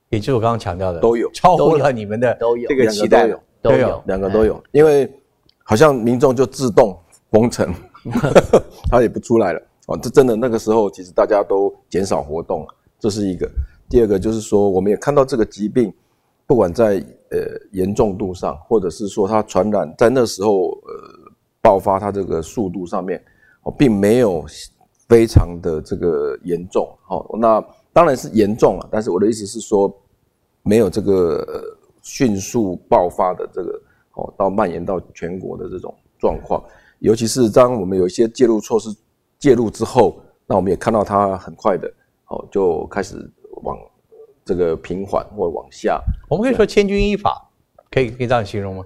[0.08, 3.26] 也就是我刚刚强调的，都有超乎了你们的都有这个期待，
[3.62, 5.10] 都有两个都有，因为
[5.64, 6.98] 好像民众就自动
[7.30, 7.72] 封城，
[8.90, 9.98] 他也不出来了哦。
[10.02, 12.66] 这真的那个时候，其实大家都减少活动，
[12.98, 13.50] 这是一个。
[13.88, 15.92] 第二个就是说，我们也看到这个疾病，
[16.46, 17.38] 不管在呃
[17.72, 23.22] 严重度上，或者是说它传染在那时候呃爆发它这个速度上面，
[23.62, 24.44] 哦，并没有
[25.08, 26.88] 非常的这个严重。
[27.02, 27.64] 好，那。
[27.94, 29.94] 当然是严重了，但是我的意思是说，
[30.62, 31.46] 没有这个
[32.00, 33.78] 迅速爆发的这个
[34.14, 36.64] 哦，到蔓延到全国的这种状况。
[37.02, 38.88] 尤其是当我们有一些介入措施
[39.38, 41.92] 介入之后，那我们也看到它很快的
[42.28, 43.16] 哦，就开始
[43.62, 43.76] 往
[44.44, 46.00] 这个平缓或往下。
[46.28, 47.50] 我们可以说千钧一发，
[47.90, 48.84] 可以可以这样形容吗？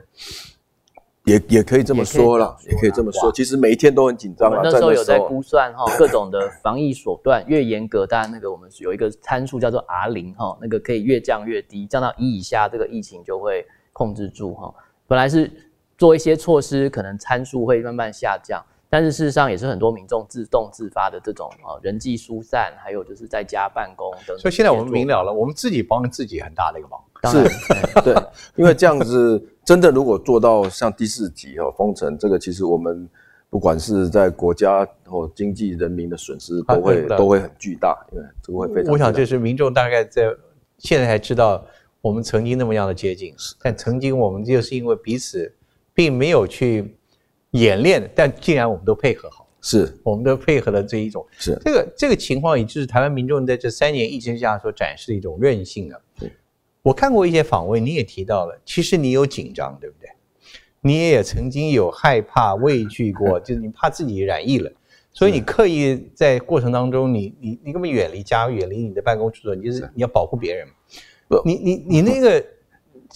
[1.25, 3.31] 也也可以这么说了，也可以这么说。
[3.33, 4.61] 其实每一天都很紧张啊。
[4.65, 14.73] 那时候有在估算哈，各种的防疫手段越严格，当然那个我们有一个参数叫做 R 零哈，那个可以越降越低，降到一以下，这个疫情就会控制住哈。
[15.09, 15.51] 本来是
[15.99, 24.39] 做一些措施，可能参数会慢慢下降，但是事实上也是很多民众自动自发的这种啊人际疏散，还有就是在家办公等。
[24.39, 27.01] 所以现在我们明了了，我们自己帮自己很大的一个忙。
[27.33, 27.43] 是，
[28.05, 28.15] 对，
[28.55, 29.43] 因为这样子。
[29.65, 33.09] 真的，如果做到像第四级哦封城，这个其实我们
[33.51, 38.93] 不管是在国家或经济、人民的损失都会都会很巨大，因为这个会非常。
[38.93, 40.33] 我想就是民众大概在
[40.79, 41.65] 现在才知道，
[42.01, 45.53] 我们曾经那么样的接近，但曾经我们就是因为彼此
[45.97, 46.95] 并没有去
[47.53, 49.99] 演练，但既然我们都配合好，是。
[50.05, 51.59] 我们都配合了这一种，是。
[51.65, 55.99] 这个这个情况，也就是台湾民众在这三年疫情下所展示的一种韧性啊。
[56.83, 60.09] 我看过一些访问，你也提到了，其实你有紧张，对不对？
[60.83, 64.71] 你也曾经有害怕、畏惧过， 就是你怕自己染疫了，
[65.13, 69.91] 所以你刻意在过程当中，你你你根本远离家，远离你的办公处所，你就是。
[69.95, 70.69] 你要保护别人。
[71.27, 71.43] 不。
[71.45, 72.45] 你你你那个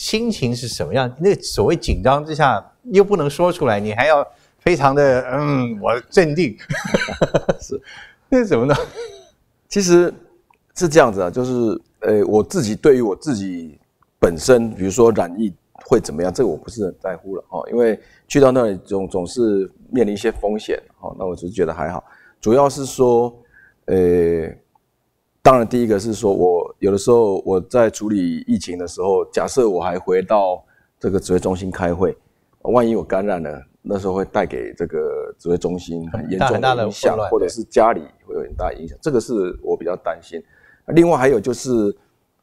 [0.01, 1.15] 心情是什么样？
[1.21, 4.27] 那所谓紧张之下又不能说出来，你还要
[4.61, 6.57] 非常的嗯，我镇定，
[7.61, 7.79] 是
[8.31, 8.75] 那是什么呢？
[9.69, 10.11] 其实
[10.75, 11.79] 是这样子啊，就是。
[12.03, 13.79] 呃，我自己对于我自己
[14.19, 15.53] 本身，比如说染疫
[15.85, 22.03] 会怎么样，这个我不是很在乎了哦，因为去到那里总总是面临一些风险哦，那我只是觉得还好。
[22.41, 23.39] 主要是说，
[23.85, 24.49] 呃，
[25.43, 30.63] 当然第一个是说我有的时候我在处理疫情的时候，假设我还回到
[30.99, 32.17] 这个指挥中心开会，
[32.61, 40.43] 万一我感染了，那时候会带给这个指挥中心很严重的影响，或者是家里会有很大影响，这个是我比较担心。
[40.89, 41.71] 另外还有就是，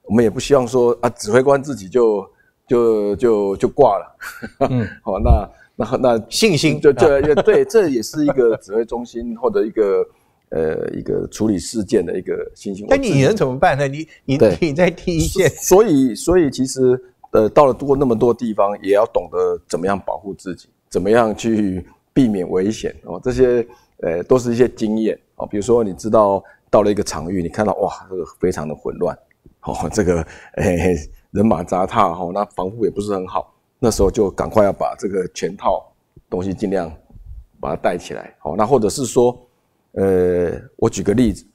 [0.03, 2.27] 我们也不希望说啊，指挥官自己就
[2.67, 4.17] 就就就挂了。
[4.69, 10.03] 嗯， 好，那那那信心就就对，这也是一个指挥中心或者一个
[10.49, 12.85] 呃一个处理事件的一个信心。
[12.89, 13.87] 那你能怎么办呢？
[13.87, 16.99] 你你你在第一线，所以所以其实
[17.31, 23.19] 呃到了多那么多地方，也要懂得怎么样保护自己，怎么样去避免危险哦。
[23.23, 23.67] 这些
[24.01, 25.45] 呃都是一些经验哦。
[25.45, 26.43] 比如说你知道。
[26.69, 29.17] 到了一个场域，你看到哇，这个非常的混乱，
[29.61, 30.21] 哦，这个
[30.57, 30.97] 诶
[31.31, 35.89] 人马杂踏哈，那防护也不是很好，那时候就赶快要把这个全套
[36.29, 36.93] 东西尽量
[37.57, 39.46] 把它带起来，好，那或者是说，
[39.93, 41.45] 呃，我举个例子，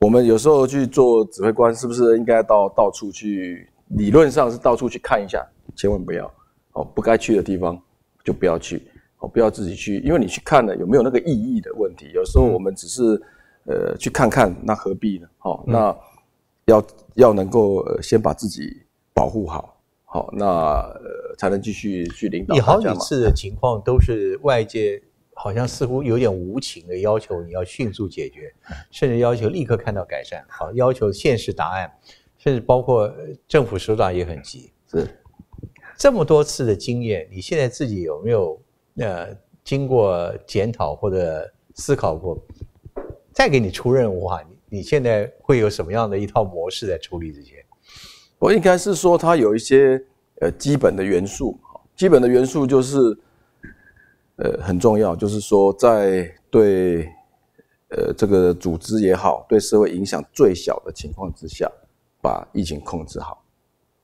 [0.00, 3.68] 我们有时候去做指挥官，是不是应该到到处去？
[3.92, 5.42] 理论上是到处去看一下，
[5.74, 6.30] 千万不要
[6.74, 7.80] 哦，不该去的地方
[8.22, 8.82] 就不要去
[9.20, 12.10] 哦，不要自己去，因为你去看了有没有那个意义的问题。
[12.12, 13.18] 有时候我们只是
[13.64, 15.26] 呃去看看，那何必呢？
[15.40, 15.96] 哦，那
[16.66, 18.82] 要要能够先把自己
[19.14, 22.54] 保护好，好，那呃才能继续去领导。
[22.54, 25.02] 你好几次的情况都是外界
[25.38, 28.52] 好像似乎有点无情的要求你要迅速解决，
[28.90, 31.90] 甚至要求立刻看到改善，好，要求现实答案。
[32.40, 33.12] 甚至包括
[33.48, 35.08] 政府首长也很急，是
[35.96, 38.62] 这么多次的经验，你现在自己有没有
[38.98, 42.40] 呃经过检讨或者思考过？
[43.32, 47.64] 再给你出任务啊，你你现在会有什么样的一套模式在处理这些？
[48.38, 50.00] 我应该是说，它有一些
[50.40, 51.58] 呃基本的元素，
[51.96, 52.96] 基本的元素就是
[54.38, 57.04] 呃很重要，就是说在对
[57.90, 61.70] 呃这个组织也好，对社会影响最小的情况之下。
[62.20, 63.44] 把疫情控制好，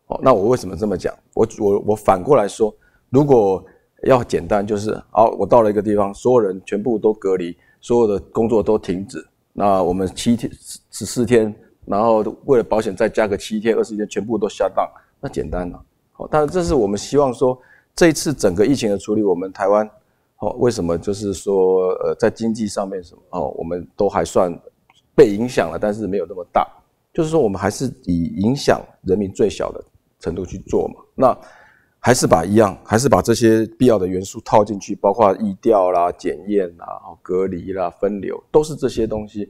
[0.07, 1.13] 哦，那我为什么这么讲？
[1.35, 2.73] 我我我反过来说，
[3.11, 3.63] 如果
[4.05, 9.19] 要简单，就是好，我到了一个地方，所有人全部都隔离，所有的工作都停止，
[9.53, 10.49] 那我们七天
[10.93, 11.53] 十四天，
[11.87, 14.89] 然后为了保险再加个七天二十天，全部都下档，
[15.21, 15.85] 那简单了。
[16.13, 17.61] 好，但是这是我们希望说，
[17.97, 19.91] 这一次整个疫情的处理，我们台湾，
[20.39, 24.53] 哦，为什么就是说，呃，在经济上面什么，哦，我们都还算
[25.15, 26.67] 被影响了，但是没有那么大。
[27.13, 29.83] 就是说，我们还是以影响人民最小的
[30.19, 30.97] 程度去做嘛。
[31.15, 31.39] 那
[32.01, 36.87] 还是把一样，还是把这些必要的元素套进去，包括疫调啦、检验啦、
[37.23, 39.49] 隔离啦、分流，都是这些东西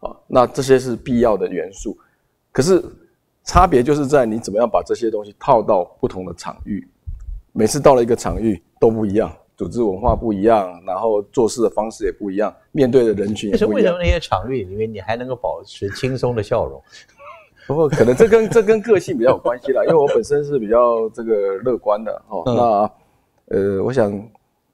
[0.00, 0.10] 啊。
[0.26, 1.96] 那这些是必要的元素，
[2.50, 2.82] 可是
[3.44, 6.88] 差别就是在你怎么样把这些东西套到不同的场域。
[7.52, 9.30] 每次到了一个场域都不一样，
[9.62, 13.68] 组织文化不一样，然后做事的方式也不一样，面对的人群也不一样。
[13.68, 16.82] 是为什么那些场域里面你还能够保持轻松的笑容？
[17.68, 22.42] 不过可能这跟这跟个性比较有关系啦，因为我本身是比较这个乐观的哦。
[22.44, 24.10] 那呃，我想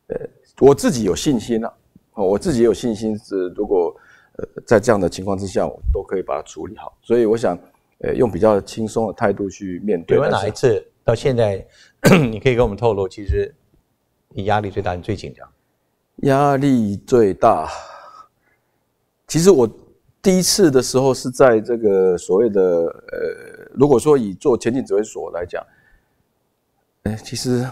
[0.07, 0.17] 呃，
[0.61, 1.71] 我自己有信心啊，
[2.15, 3.95] 哦，我自己有信心是，如果
[4.37, 6.97] 呃在这样的情况之下，我都可以把它处理好。
[7.03, 7.59] 所以我想
[7.99, 10.17] 呃，用比较轻松的态度去面对。
[10.17, 11.63] 有没有哪一次到现在，
[12.31, 13.55] 你可以跟我们透露，其实
[14.35, 15.49] 你压力最大，你最紧张？
[16.23, 17.69] 压力最大，
[19.27, 19.69] 其实我。
[20.21, 25.65] 第一次的时候是在这个所谓的呃，如果说以做前景指挥所来讲，
[27.05, 27.65] 哎，其实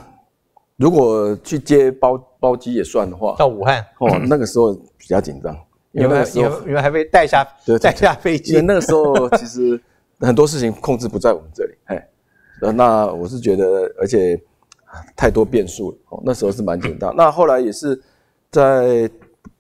[0.77, 3.85] 如果去接包包机也算的话，到武汉。
[3.99, 5.55] 哦，那个时候比较紧张，
[5.91, 7.45] 因为因为因为还被带下
[7.83, 9.79] 带下飞机，那个时候其实
[10.21, 12.09] 很多事情控制不在我们这里，哎，
[12.73, 14.41] 那我是觉得，而且
[15.17, 17.15] 太多变数了，哦，那时候是蛮紧张。
[17.17, 18.01] 那后来也是
[18.51, 19.11] 在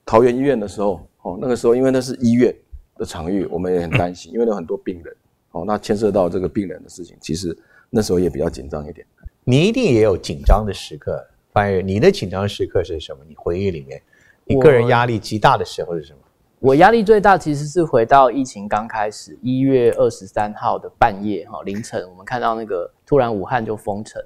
[0.04, 2.54] 桃园医院的时候，哦，那个时候因为那是医院。
[2.98, 5.14] 的场域，我们也很担心，因为有很多病人，
[5.50, 7.54] 哦，那牵涉到这个病人的事情，其实
[7.90, 9.06] 那时候也比较紧张一点。
[9.44, 11.22] 你一定也有紧张的时刻，
[11.52, 13.22] 范宇，你的紧张时刻是什么？
[13.28, 14.00] 你回忆里面，
[14.46, 16.20] 你个人压力极大的时候是什么？
[16.60, 24.22] 我压力最大其实是回到疫情刚开始，一月二十三号的半夜哈凌晨，我们看到那个突然武汉就封城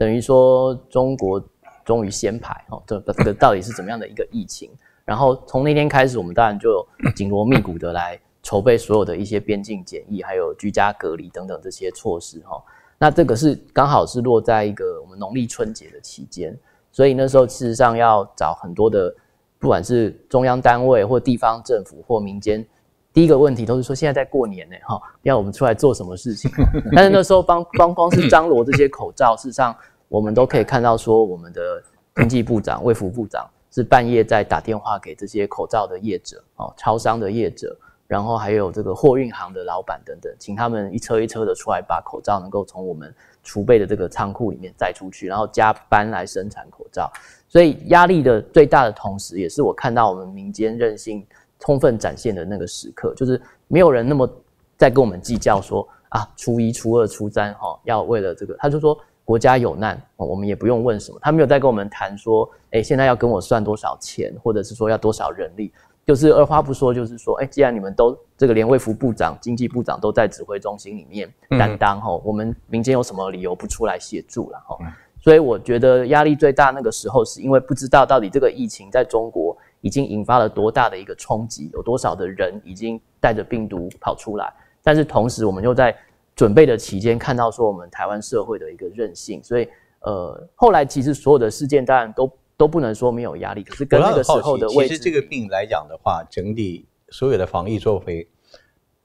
[0.00, 1.38] 等于说中国
[1.84, 4.70] 终于先排哈，这这个到底是怎么样的一个疫情？
[5.04, 12.62] 然后从那天开始，我们当然就紧锣密鼓的来筹备所有的一些边境检疫，还有居家隔离等等这些措施哈。
[12.96, 16.58] 那这个是刚好是落在一个我们农历春节的期间，
[16.90, 19.14] 所以那时候事实上要找很多的，
[19.58, 22.66] 不管是中央单位或地方政府或民间，
[23.12, 26.50] 第一个问题都是说现在在过年呢哈，要我们出来做什么事情？
[26.94, 29.74] 但是那时候光光光是张罗这些口罩，事实上
[30.08, 31.82] 我们都可以看到说我们的
[32.16, 33.48] 经济部长、卫福部长。
[33.72, 47.08] 是半夜在打电话给这些口罩的业者哦，超商的业者，然后还有这个货运行的老板等等，请他们一车一车的出来把口罩能够从我们储备的这个仓库里面载出去，然后加班来生产口罩。
[47.46, 51.24] 所以压力的最大的同时，也是我看到我们民间韧性
[51.60, 54.28] 充分展现的那个时刻，就是没有人那么
[54.76, 58.98] 在跟我们计较说啊，初一、初二、初三哈，要为了这个，他就说。
[59.22, 61.18] 国家有难，我们也不用问什么。
[61.22, 65.72] 他没有在跟我们谈说，哎，现在要跟我算多少钱，或者是说要多少人力，
[66.04, 74.76] 就是二话不说，就是说，哎，既然你们都这个连卫福部长、经济部长都在指挥中心里面担当，哈，我们民间有什么理由不出来协助了，哈？
[75.22, 85.96] 所以我觉得压力最大那个时候，是因为不知道到底这个疫情在中国已经引发了多大的一个冲击，有多少的人已经带着病毒跑出来，但是同时我们又在。
[86.36, 89.68] 准备的期间，看到说我们台湾社会的一个韧性，所以
[90.00, 98.26] 呃，后来其实所有的事件当然都都不能说没有压力，可是跟那个时候的位置，其实这个病来讲的话，整体所有的防疫作为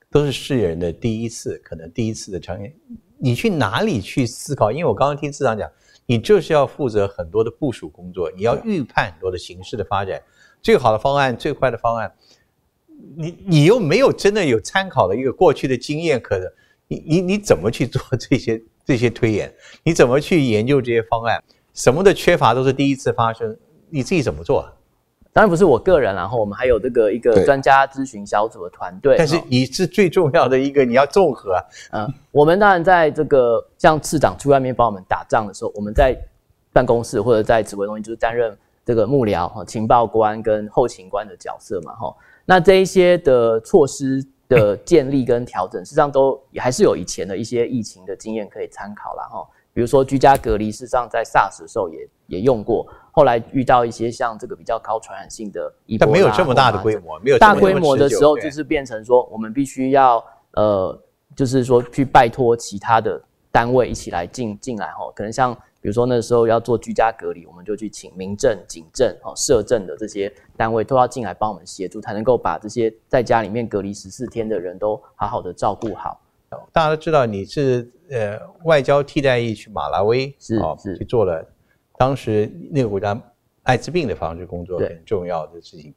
[0.10, 2.74] 都是世人的第一次，可能第一次的尝验。
[3.18, 4.72] 你去哪里去思考？
[4.72, 5.70] 因为我刚刚听市长讲，
[6.06, 10.22] 你就是要负责很多的部署工作，你要预判很多的形势的发展，
[10.65, 12.12] 最好的方案、最坏的方案，
[13.15, 16.51] 你你又没有真的有参考的一个过去的经验，可能
[16.88, 19.54] 你你你怎么去做这些这些推演？
[19.84, 21.39] 你怎么去研究这些方案？
[21.75, 23.56] 什么的缺乏都是第一次发生，
[23.91, 24.67] 你自己怎么做？
[25.32, 29.17] 当然不是我个人，然后我们还有这个一个专家咨询小组的团队。
[29.19, 31.63] 但是你是最重要的一个，你要综合。
[31.91, 36.17] 嗯，我们当然在这个像市长出外面帮我们打仗的时候，我们在
[36.73, 42.15] 办公室或者在指挥中心就是担任这个幕僚哈、情报官跟后勤官的角色嘛哈。
[42.45, 49.48] 那这一些的措施的建立跟调整，实际上都也还是有以前的一些疫情的经验可以参考了哈。
[49.74, 52.88] 比如说居家隔离，事实上在 SARS 的时候也也用过。
[53.12, 60.98] 后来遇到一些像这个比较高传染性的，但没有这么大的规模，没有大规模的时候，就是变成说我们必须要呃，
[61.36, 63.21] 就是说去拜托其他的
[63.52, 65.12] 单位一起来进进来哈。
[65.13, 76.19] 可能像比如说那时候要做居家隔离，我们就去请民政、警政、哦社政的这些单位都要进来帮我们协助，才能够把这些在家里面隔离十四天的人都好好的照顾好。
[76.74, 81.48] 大家都知道你是呃外交替代役去马拉维是是去做了，
[82.00, 83.15] 当时那个国家
[83.62, 85.93] 艾滋病的防治工作很重要的事情。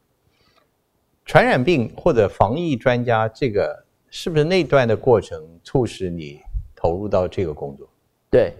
[1.24, 6.42] 传染病或者防疫专家，这个是不是那段的过程促使你
[6.76, 7.88] 投入到这个工作？
[8.30, 8.52] 对，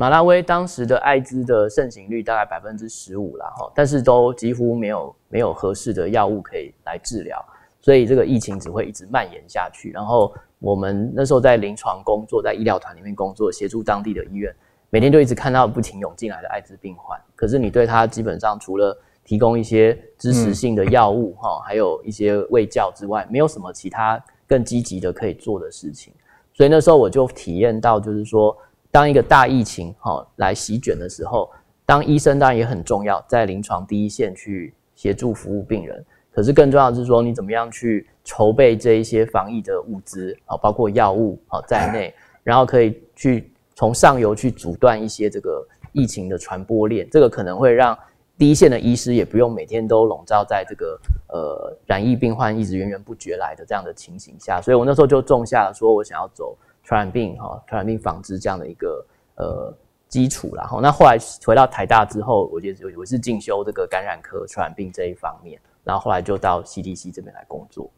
[0.00, 7.38] 马拉维当时的艾滋的盛行率大概百分之十五了哈，但是都几乎没有没有合适的药物可以来治疗，
[7.82, 10.34] 所以这个疫情只会一直蔓延下去，然后。
[10.62, 14.54] 我们那时候在临床工作，在医疗团里面工作，协助当地的医院，
[14.90, 17.18] 每天就一直看到不停涌进来的艾滋病患。
[17.34, 26.12] 可是你对他基本上除了提供一些支持性的药物哈，还有一些卫教之外，没有什么其他更积极的可以做的事情。
[26.52, 28.54] 所以那时候我就体验到，就是说，
[28.90, 31.50] 当一个大疫情哈来席卷的时候，
[31.86, 36.04] 当医生当然也很重要，在临床第一线去协助服务病人。
[36.32, 47.08] 可是更重要的是说，你怎么样去筹备这一些防疫的物资啊，包括药物啊在内，然后可以去从上游去阻断一些这个疫情的传播链。
[47.10, 47.98] 这个可能会让
[48.38, 54.60] 第一线的医师也不用每天都笼罩在这个呃染疫病患一直源源不绝来的这样的情形下。
[54.62, 56.56] 所以我那时候就种下了说我想要走
[56.90, 59.72] 传染病哈传染病防治这样的一个呃
[60.08, 65.60] 基础然后那后来回到台大之后，我就我是进修这个感染科传染病这一方面。
[65.84, 67.88] 然后后来就到 CDC 这边来工作。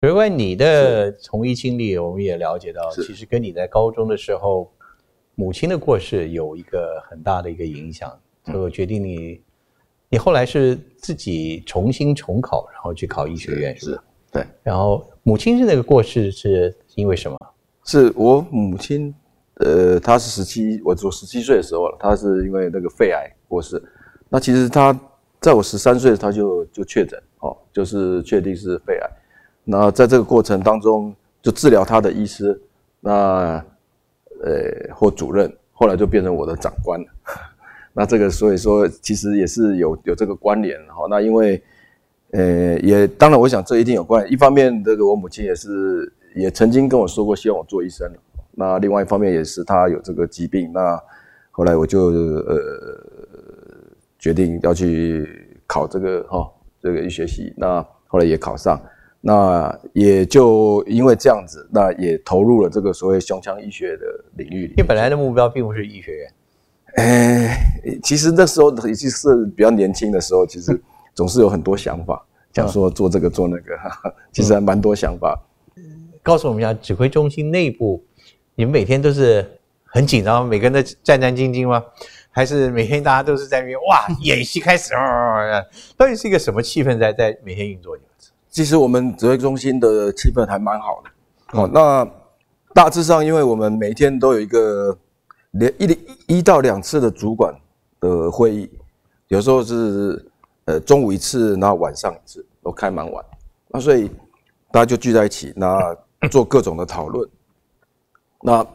[0.00, 4.72] 因为，你的从医经历，我们也了解到，其实跟你在高中的时候
[5.34, 8.10] 母亲的过世有一个很大的一个影响，
[8.46, 9.38] 所以我决定你，
[10.08, 14.00] 你后来是自己重新重考，然后去考医学院，是
[14.32, 14.46] 对。
[14.62, 17.38] 然后母亲是那个过世是因为什么？
[17.90, 19.12] 是我母亲，
[19.54, 23.82] 呃，她是十七，我我十七岁的时候了，她是因为那个肺癌过世。
[24.28, 24.98] 那其实她。
[25.42, 29.10] 在我十三岁，她就就确诊，哦，就是确定是肺癌。
[29.64, 32.60] 那在这个过程当中，就治疗她的医师，
[33.00, 33.64] 那
[34.44, 37.02] 呃或主任，后来就变成我的长官。
[37.94, 41.06] 那这个所以说，其实也是有有这个关联，哈。
[41.08, 41.62] 那因为
[42.32, 44.30] 呃也当然，我想这一定有关。
[44.30, 48.10] 一方面，这个我母亲也是也曾经跟我说过，希望我做医生。
[48.52, 50.72] 那另外一方面也是他有这个疾病。
[50.72, 51.00] 那
[51.50, 53.06] 后来我就呃。
[54.22, 55.26] 决定要去
[55.66, 56.46] 考这个哈，
[56.78, 58.78] 这个医学系，那后来也考上，
[59.22, 64.04] 那也就因为这样子，那也投入了这个所谓胸腔医学的
[64.36, 64.74] 领域里。
[64.76, 66.32] 你本来的目标并不是医学院，
[66.96, 67.56] 哎，
[68.02, 70.78] 其实那时候已经是比较年轻的时候，其实
[71.14, 73.74] 总是有很多想法， 想说做这个做那个，
[74.32, 75.34] 其实还蛮多想法。
[76.22, 78.04] 告诉我们一下，指挥中心内部，
[78.54, 81.82] 你们每天都是很紧张，每个人都战战兢兢吗？
[82.32, 84.92] 还是每天大家都是在那边哇 演习开始，
[85.96, 87.98] 到底是一个什么气氛在在每天运作？
[88.48, 91.10] 其实我们指挥中心的气氛还蛮好的。
[91.46, 92.08] 好，那
[92.72, 94.96] 大致上，因为我们每天都有一个
[95.52, 97.52] 连一一到两次的主管
[97.98, 98.70] 的会议，
[99.26, 100.24] 有时候是
[100.66, 103.24] 呃中午一次，然后晚上一次，都开蛮晚。
[103.68, 104.08] 那所以
[104.70, 105.96] 大家就聚在一起，那
[106.28, 107.28] 做各种的讨论。
[108.42, 108.66] 那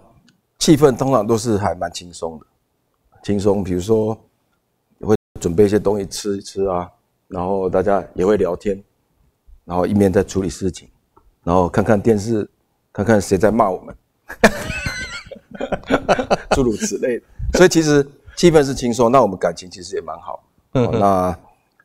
[0.60, 2.46] 气氛通常都是还蛮轻松的。
[3.24, 4.16] 轻松，比如说
[5.02, 6.89] 会准备一些东西吃一吃啊，
[7.28, 8.84] 然后大家也会聊天，
[9.64, 10.88] 然后一面在处理事情，
[11.43, 12.50] 然后看看电视，
[12.93, 13.96] 看看谁在骂我们。
[16.52, 17.26] 诸如此类的。
[17.54, 20.43] 所以其实气氛是轻松，那我们感情其实也蛮好。
[20.74, 21.39] 哦那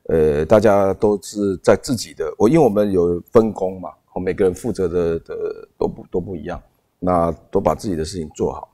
[0.08, 6.60] 呃，大家都是在自己的，我因为我们有分工嘛，我每个人负责的的都不都不一样，
[6.98, 8.68] 那都把自己的事情做好。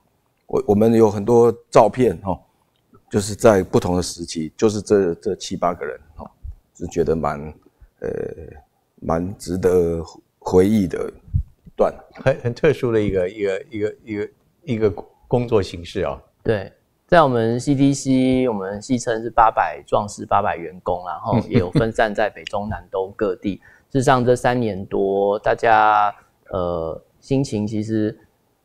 [0.46, 2.38] 我我们有很多照片哈、
[3.10, 6.30] 就是在不同的时期，就是这这七八个人哈、
[6.74, 7.38] 是觉得蛮
[8.00, 8.08] 呃
[9.00, 10.02] 蛮值得
[10.38, 11.10] 回忆的
[11.64, 11.94] 一段。
[12.14, 14.28] 很很特殊的一个一个一个一个
[14.62, 14.90] 一个
[15.28, 16.18] 工作形式啊。
[16.42, 16.72] 对，
[17.06, 23.60] 在我们 CDC，我们戏称是八百壮士、八百员工，然后也有分散在北中南东各地。
[23.92, 26.14] 事实上，这三年多，大家
[26.50, 28.16] 呃心情其实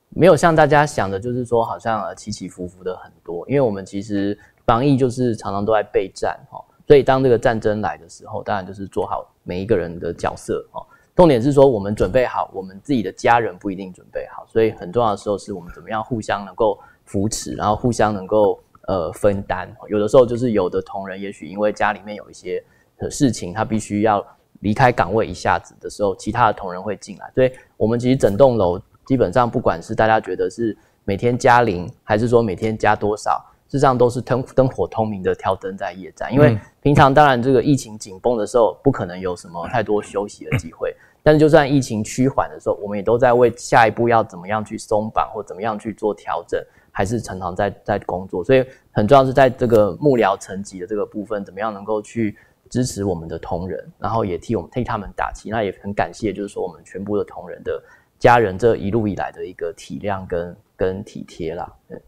[0.09, 3.47] 没有像大家想的，就是说好像呃起起伏伏的很多。
[3.47, 10.85] 因为我们其实防疫就是常常都在备战哈，所以当这个战争来的时候，当然就是做好每一个人的角色哈。
[11.13, 19.69] 重点是说，我们准备好，我们自己的家人不一定准备好，所以很重要的时候是我们怎么样互相能够扶持，然后互相能够呃分担。
[19.89, 22.63] 有的时候就是有的同仁，也许因为家里面有一些
[23.09, 24.25] 事情，他必须要
[24.61, 27.29] 离开岗位一下子的时候，其他的同仁会进来。
[27.35, 36.33] 所以我们其实整栋楼基本上不管是大家觉得是每天加零，还是说每天加多少，事实上都是灯灯火通明的挑灯在夜战。
[36.33, 40.95] 因为平常当然这个疫情紧绷的时候，不可能有什么太多休息的机会。
[41.23, 46.59] 但是就算疫情趋缓的时候，我们也都在为下一步要怎么样去松绑或怎么样去做调整，
[46.91, 48.43] 还是常常在在工作。
[48.43, 52.35] 所以很重要是在这个幕僚层级的这个部分，怎么样能够去
[52.71, 55.49] 支持我们的同仁，然后也替我们替他们打气。
[55.49, 57.83] 那也很感谢，就是说我们全部的同仁的
[58.17, 61.71] 家人这一路以来的一个体谅跟跟体贴啦。
[61.89, 62.01] 对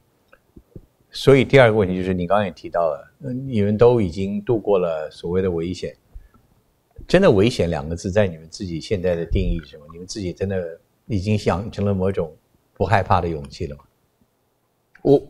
[1.12, 5.94] 所以第二个问题就是，你刚刚也提到了，嗯你们都已经度过了所谓的危险。
[7.08, 9.84] 真的危险两个字，在你们自己现在的定义是什么？
[9.92, 12.34] 你们自己真的已经养成了某种
[12.74, 13.84] 不害怕的勇气了吗？
[15.02, 15.22] 我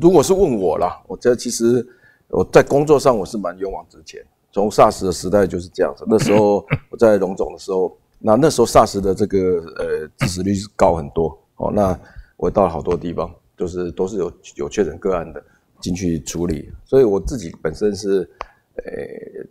[0.00, 1.84] 如果是问我啦，我这其实
[2.28, 4.22] 我在工作上我是蛮勇往直前。
[4.52, 9.38] 从 SARS 的时代就是这样子，那时候 我在龙总的时候，那那时候 SARS 的这个
[9.78, 11.72] 呃致死率是高很多哦。
[11.72, 11.98] 那
[12.36, 15.42] 我到了好多地方，就是都是有有确诊个案的
[15.80, 18.28] 进去处理，所以我自己本身是
[18.76, 18.82] 呃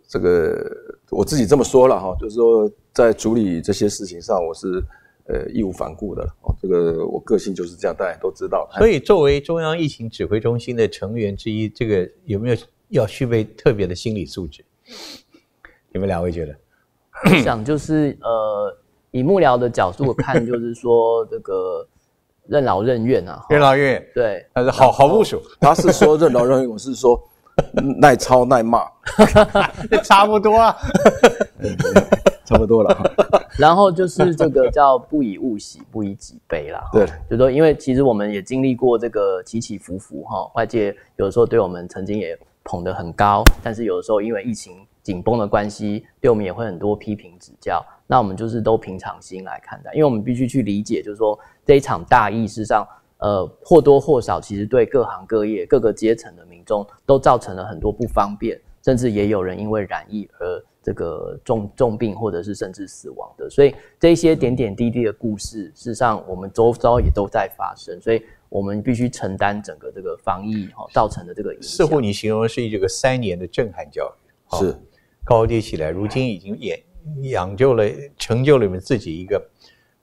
[0.08, 0.70] 这个
[1.10, 4.82] 我自己这么说了哈，就是说在处理这些事情上，我是
[5.26, 6.54] 呃义无反顾的哦。
[6.62, 8.68] 这个我个性就是这样，大家都知道。
[8.78, 12.56] 所以，作为中央疫情指挥中心的成员之一，这个有没有
[12.90, 14.64] 要具备特别的心理素质？
[15.92, 16.54] 你们两位觉得？
[17.24, 18.76] 我想就是呃，
[19.10, 21.86] 以幕僚的角度看，就是说这个
[22.46, 23.44] 任劳任怨啊。
[23.48, 27.22] 任劳任怨，对，但是好好部署，他是说任劳任怨，我是说
[28.00, 28.84] 耐操耐骂，
[30.02, 30.76] 差不多啊。
[32.44, 33.14] 差不多了。
[33.56, 36.82] 然后就是这个叫不以物喜，不以己悲啦。
[36.92, 47.84] 对，就说因为其实我们也经历过这个起起伏伏哈，外界有的时候对我们曾经也捧得很高，但是有的时候因为疫情紧绷的关系，对我们也会很多批评指教。
[48.06, 52.86] 那我们就是都平常心来看待，因为我们必须去理解，就是说这一场大疫，事实上，
[53.18, 63.48] 呃，或多或少其实对各行各业、各个阶层的民众都造成了很多不方便，甚至也有人因为染疫而这个重重病，或者是甚至死亡的。
[63.48, 68.22] 所以这些点点滴滴的故事，事实上我们周遭也都在发生，所以
[68.52, 71.70] 我们必须承担整个这个防疫哈、造成的这个影响。
[71.70, 74.78] 似乎你形容的是这个三年的震撼教育，是
[75.24, 76.78] 高低起来，如今已经演
[77.22, 77.84] 养就了、
[78.18, 79.42] 成就了你们自己一个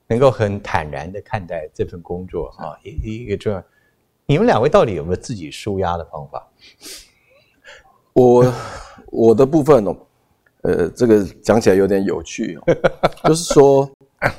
[0.07, 3.63] 能够很坦然的看待这份工作啊，一一个重要。
[4.25, 6.51] 你们两位到底有没有自己舒压的方法？
[8.13, 8.53] 我
[9.11, 9.95] 我的部分哦，
[10.61, 12.75] 呃，这个讲起来有点有趣哦，
[13.25, 13.87] 就是说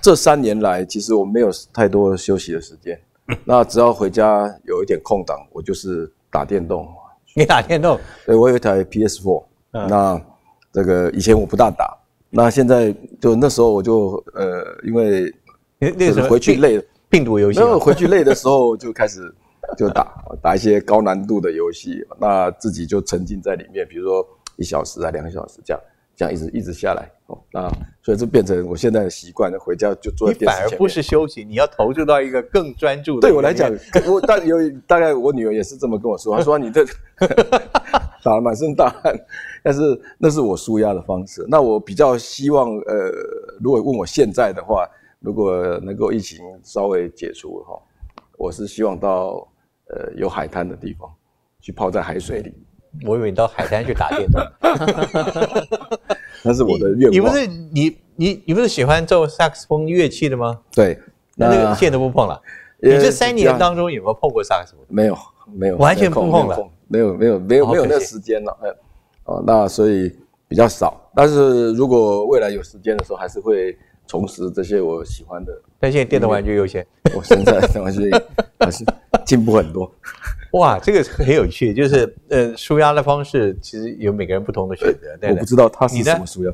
[0.02, 3.00] 这三年来，其实我没有太多休息的时间。
[3.44, 6.88] 那只要回家有一点空档，我就是打电动。
[7.34, 7.98] 你打电动？
[8.26, 10.20] 对，我有一台 PS4，、那
[10.72, 11.96] 这个以前我不大打，
[12.28, 15.30] 那现在就那时候我就呃，因为
[15.80, 19.32] 就是那时候回去累了，病毒游戏啊，没有回去累的时候就开始
[19.78, 20.06] 就打
[20.42, 24.26] 打一些高难度的游戏，那自己就沉浸在里面，比如说
[24.56, 25.80] 一小时啊、两个小时这样，
[26.20, 27.38] 这样一直一直下来哦。
[27.50, 27.66] 那
[28.02, 30.68] 所以这变成我现在的习惯，回家就坐在电视前面。
[30.68, 33.26] 反而不是休息，你要投入到一个更专注的。
[33.26, 33.72] 对我来讲，
[34.06, 34.56] 我大有
[34.86, 36.84] 大概我女儿也是这么跟我说，她说 你这
[38.22, 39.18] 打了满身大汗，
[39.62, 39.80] 但是
[40.18, 41.42] 那是我舒压的方式。
[41.48, 43.10] 那我比较希望，呃，
[43.58, 44.86] 如果问我现在的话，
[45.20, 47.80] 如果能够疫情稍微解除哈，
[48.36, 49.48] 我是希望到
[49.86, 51.10] 呃有海滩的地方
[51.62, 52.52] 去泡在海水里，
[53.06, 54.40] 我以为你到海滩去打电动。
[56.42, 57.12] 那是我的愿望。
[57.12, 60.58] 你不是你你你不是喜欢奏萨克斯风乐器的吗？
[60.72, 60.98] 对，
[61.36, 62.40] 那那个线都不碰了。
[62.78, 64.84] 你这三年当中有没有碰过萨克斯风？
[64.88, 65.16] 没有
[65.52, 66.56] 没有完全不碰了
[66.88, 68.68] 没有没有没有没有那时间了，哎，
[69.24, 70.10] 哦，那所以
[70.48, 71.10] 比较少。
[71.14, 73.76] 但是如果未来有时间的时候，还是会
[74.10, 75.52] 重拾这些我喜欢的。
[75.78, 76.84] 但现在电动玩具优先。
[77.14, 78.10] 我现在的玩具
[78.58, 78.84] 还是
[79.24, 79.90] 进步很多。
[80.52, 85.16] 哇，这个很有趣，就是呃，舒压的方式其实有每个人不同的选择。
[85.20, 86.52] 对我不知道他是什么舒压？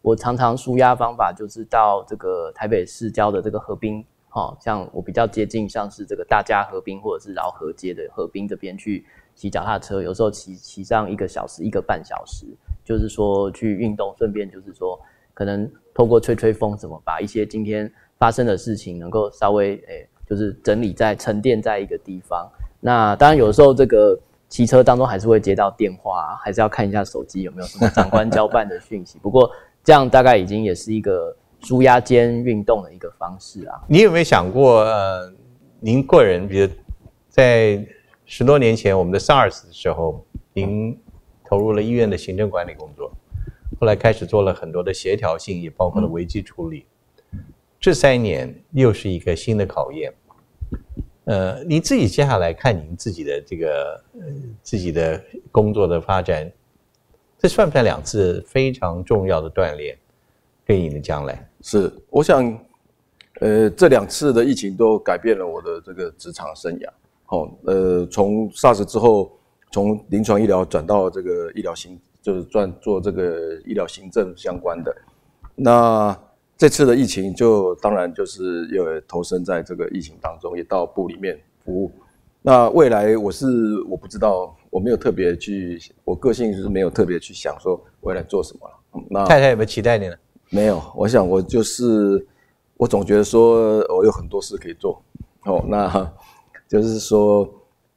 [0.00, 9.04] 我常常舒压方法就是到这个台北市郊的这个河滨，哦，像我比较接近像是这个大家河滨或者是饶河街的河滨这边去
[9.34, 12.46] 骑脚踏车，有时候骑骑上一个小时、一个半小时，
[12.84, 15.00] 就是说去运动，顺便就是说
[15.34, 22.50] 可能透过吹吹风什么，把一些今天发生的事情能够稍微诶、就是整理在沉淀在一个地方。
[22.80, 24.18] 那当然有时候这个
[24.48, 29.18] 骑车当中还是会接到电话、还是要看一下手机有没有什么长官交办的讯息。
[29.22, 29.50] 不过
[29.84, 33.80] 这样大概已经也是一个舒压兼运动的一个方式啊。
[33.88, 35.32] 你有没有想过，呃，
[35.80, 36.68] 您个人，比如
[37.28, 37.84] 在
[38.24, 40.98] 十多年前我们的 SARS 的时候，您
[41.44, 43.12] 投入了医院的行政管理工作，
[43.82, 46.86] 后来开始做了很多的协调性，也包括了危机处理。
[47.80, 50.14] 这三年又是一个新的考验。
[51.24, 54.20] 呃，你自己接下来看您自己的这个呃
[54.62, 55.20] 自己的
[55.50, 56.48] 工作的发展，
[57.40, 59.98] 这算不算两次非常重要的锻炼，
[60.64, 61.44] 对你的将来？
[61.60, 62.56] 是，我想，
[63.40, 66.88] 呃，这两次的疫情都改变了我的这个职场生涯。
[67.30, 69.36] 哦，呃，从 SARS 之后，
[69.72, 74.96] 从临床医疗转到这个医疗行，就是转做这个医疗行政相关的。
[75.54, 76.18] 那
[76.56, 81.90] 这次的疫情就当然就是有投身在这个疫情当中，也到部里面服务。
[82.40, 88.74] 那未来我是我不知道，我没有特别去，我个性是没有特别去想说未来做什么了。
[88.94, 90.14] 嗯那太太有没有期待你呢？
[90.50, 92.26] 没有，我想我就是，
[92.76, 95.02] 我总觉得说我有很多事可以做，
[95.44, 96.12] 哦，那
[96.68, 97.48] 就是说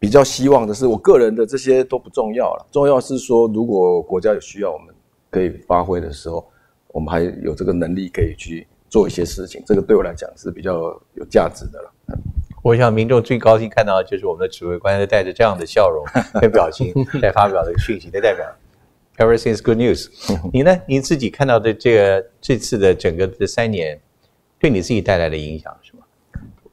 [0.06, 4.94] 比较希望的是，我个人的这些都不重要了，重要是说，如果国家有需要我们
[5.32, 6.46] 可以发挥的时候，
[6.90, 10.74] 我们还有这个能力可以去做一些事情，这个对我来讲是比较
[11.16, 11.92] 有价值的了。
[12.62, 16.06] 我想民众最高兴看到的就是我们的指挥官带着这样的笑容
[16.40, 18.46] 跟表情在发表这个讯息，的代表
[19.18, 20.08] everything is good news。
[20.54, 20.80] 你呢？
[20.88, 24.00] 你自己看到的这个这次的整个这三年，
[24.60, 25.76] 对你自己带来的影响？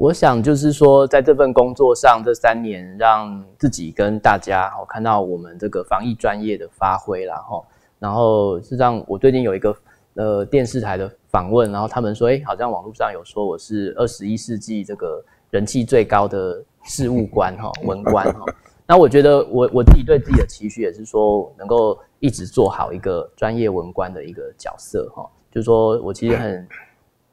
[0.03, 7.63] 我想就是说，在这份工作上，这三年让自己跟大家哦看到我们这个防疫专业的发挥啦，哈。
[8.01, 9.77] 然后是让，我最近有一个
[10.15, 18.45] 呃电视台的访问，然后他们说，哎，好像网络上有说我是二十一世纪这个人气最高的事务官哈、文官哈。
[18.89, 25.25] 那我觉得我我自己对自己的期许也是说，能够一直做好一个专业文官的一个角色哈。
[25.53, 26.67] 就是说我其实很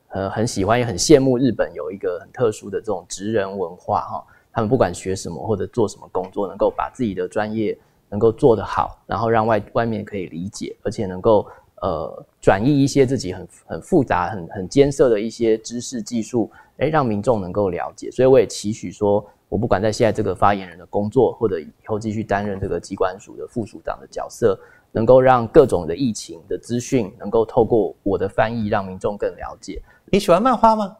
[0.09, 4.23] 呃很喜欢，也很羡慕日本有一个很特殊的这种职人文化哈。
[4.51, 7.77] 他们不管学什么或者做什么工作，能够把自己的专业
[8.09, 11.47] 能够做得好，然后让外外面可以理解，而且能够
[11.81, 18.09] 呃转移一些自己很很复杂、很很艰涩的一些知识技术，哎，让民众能够了解。
[18.09, 24.59] 所以我也期许说，我不管在现在这个发言人的工作，或者以后继续担任这个机关署的副署长的角色，
[24.91, 29.81] 能够让各种的疫情的资讯能够透过我的翻译，让民众更了解。
[30.11, 30.97] 你喜欢漫画吗？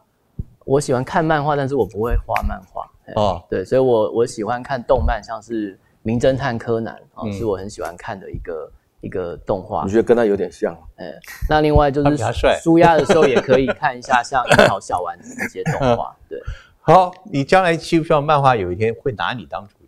[0.64, 2.88] 我喜欢看漫画，但是我不会画漫画。
[3.06, 9.90] 哎哦，对，所以我我喜欢看动漫，像是《名侦探柯南》哦，嗯是我很喜欢看的一个一个动画你。
[9.90, 10.76] 觉得跟他有点像？
[10.96, 11.12] 哎
[11.48, 12.16] 那另外就是
[12.62, 16.14] 舒压的时候也可以看一下像《樱桃小丸子》这些动画。
[16.28, 16.40] 对，
[16.80, 19.79] 好，你将来希不希望漫画有一天会拿你当主角？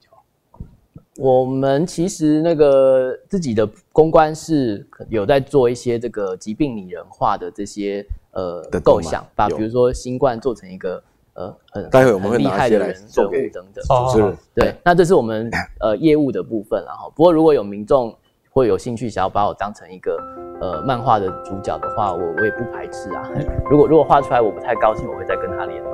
[1.18, 11.02] 我们其实那个自己的公关是有在做一些这个疾病拟人化的这些呃的构想，把比如说新冠做成一个
[11.34, 13.84] 呃很待会我们会厉拿些来害的人人送给物等等。
[13.90, 14.34] 哦。
[14.54, 15.50] 对，那这是我们
[15.80, 18.14] 呃业务的部分然后不过如果有民众
[18.50, 20.16] 会有兴趣想要把我当成一个
[20.62, 23.28] 呃漫画的主角的话，我我也不排斥啊。
[23.70, 25.92] 如果如果画出来我不太高兴，我会再跟他联络。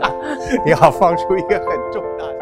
[0.64, 2.35] 你好放出一个很重大的。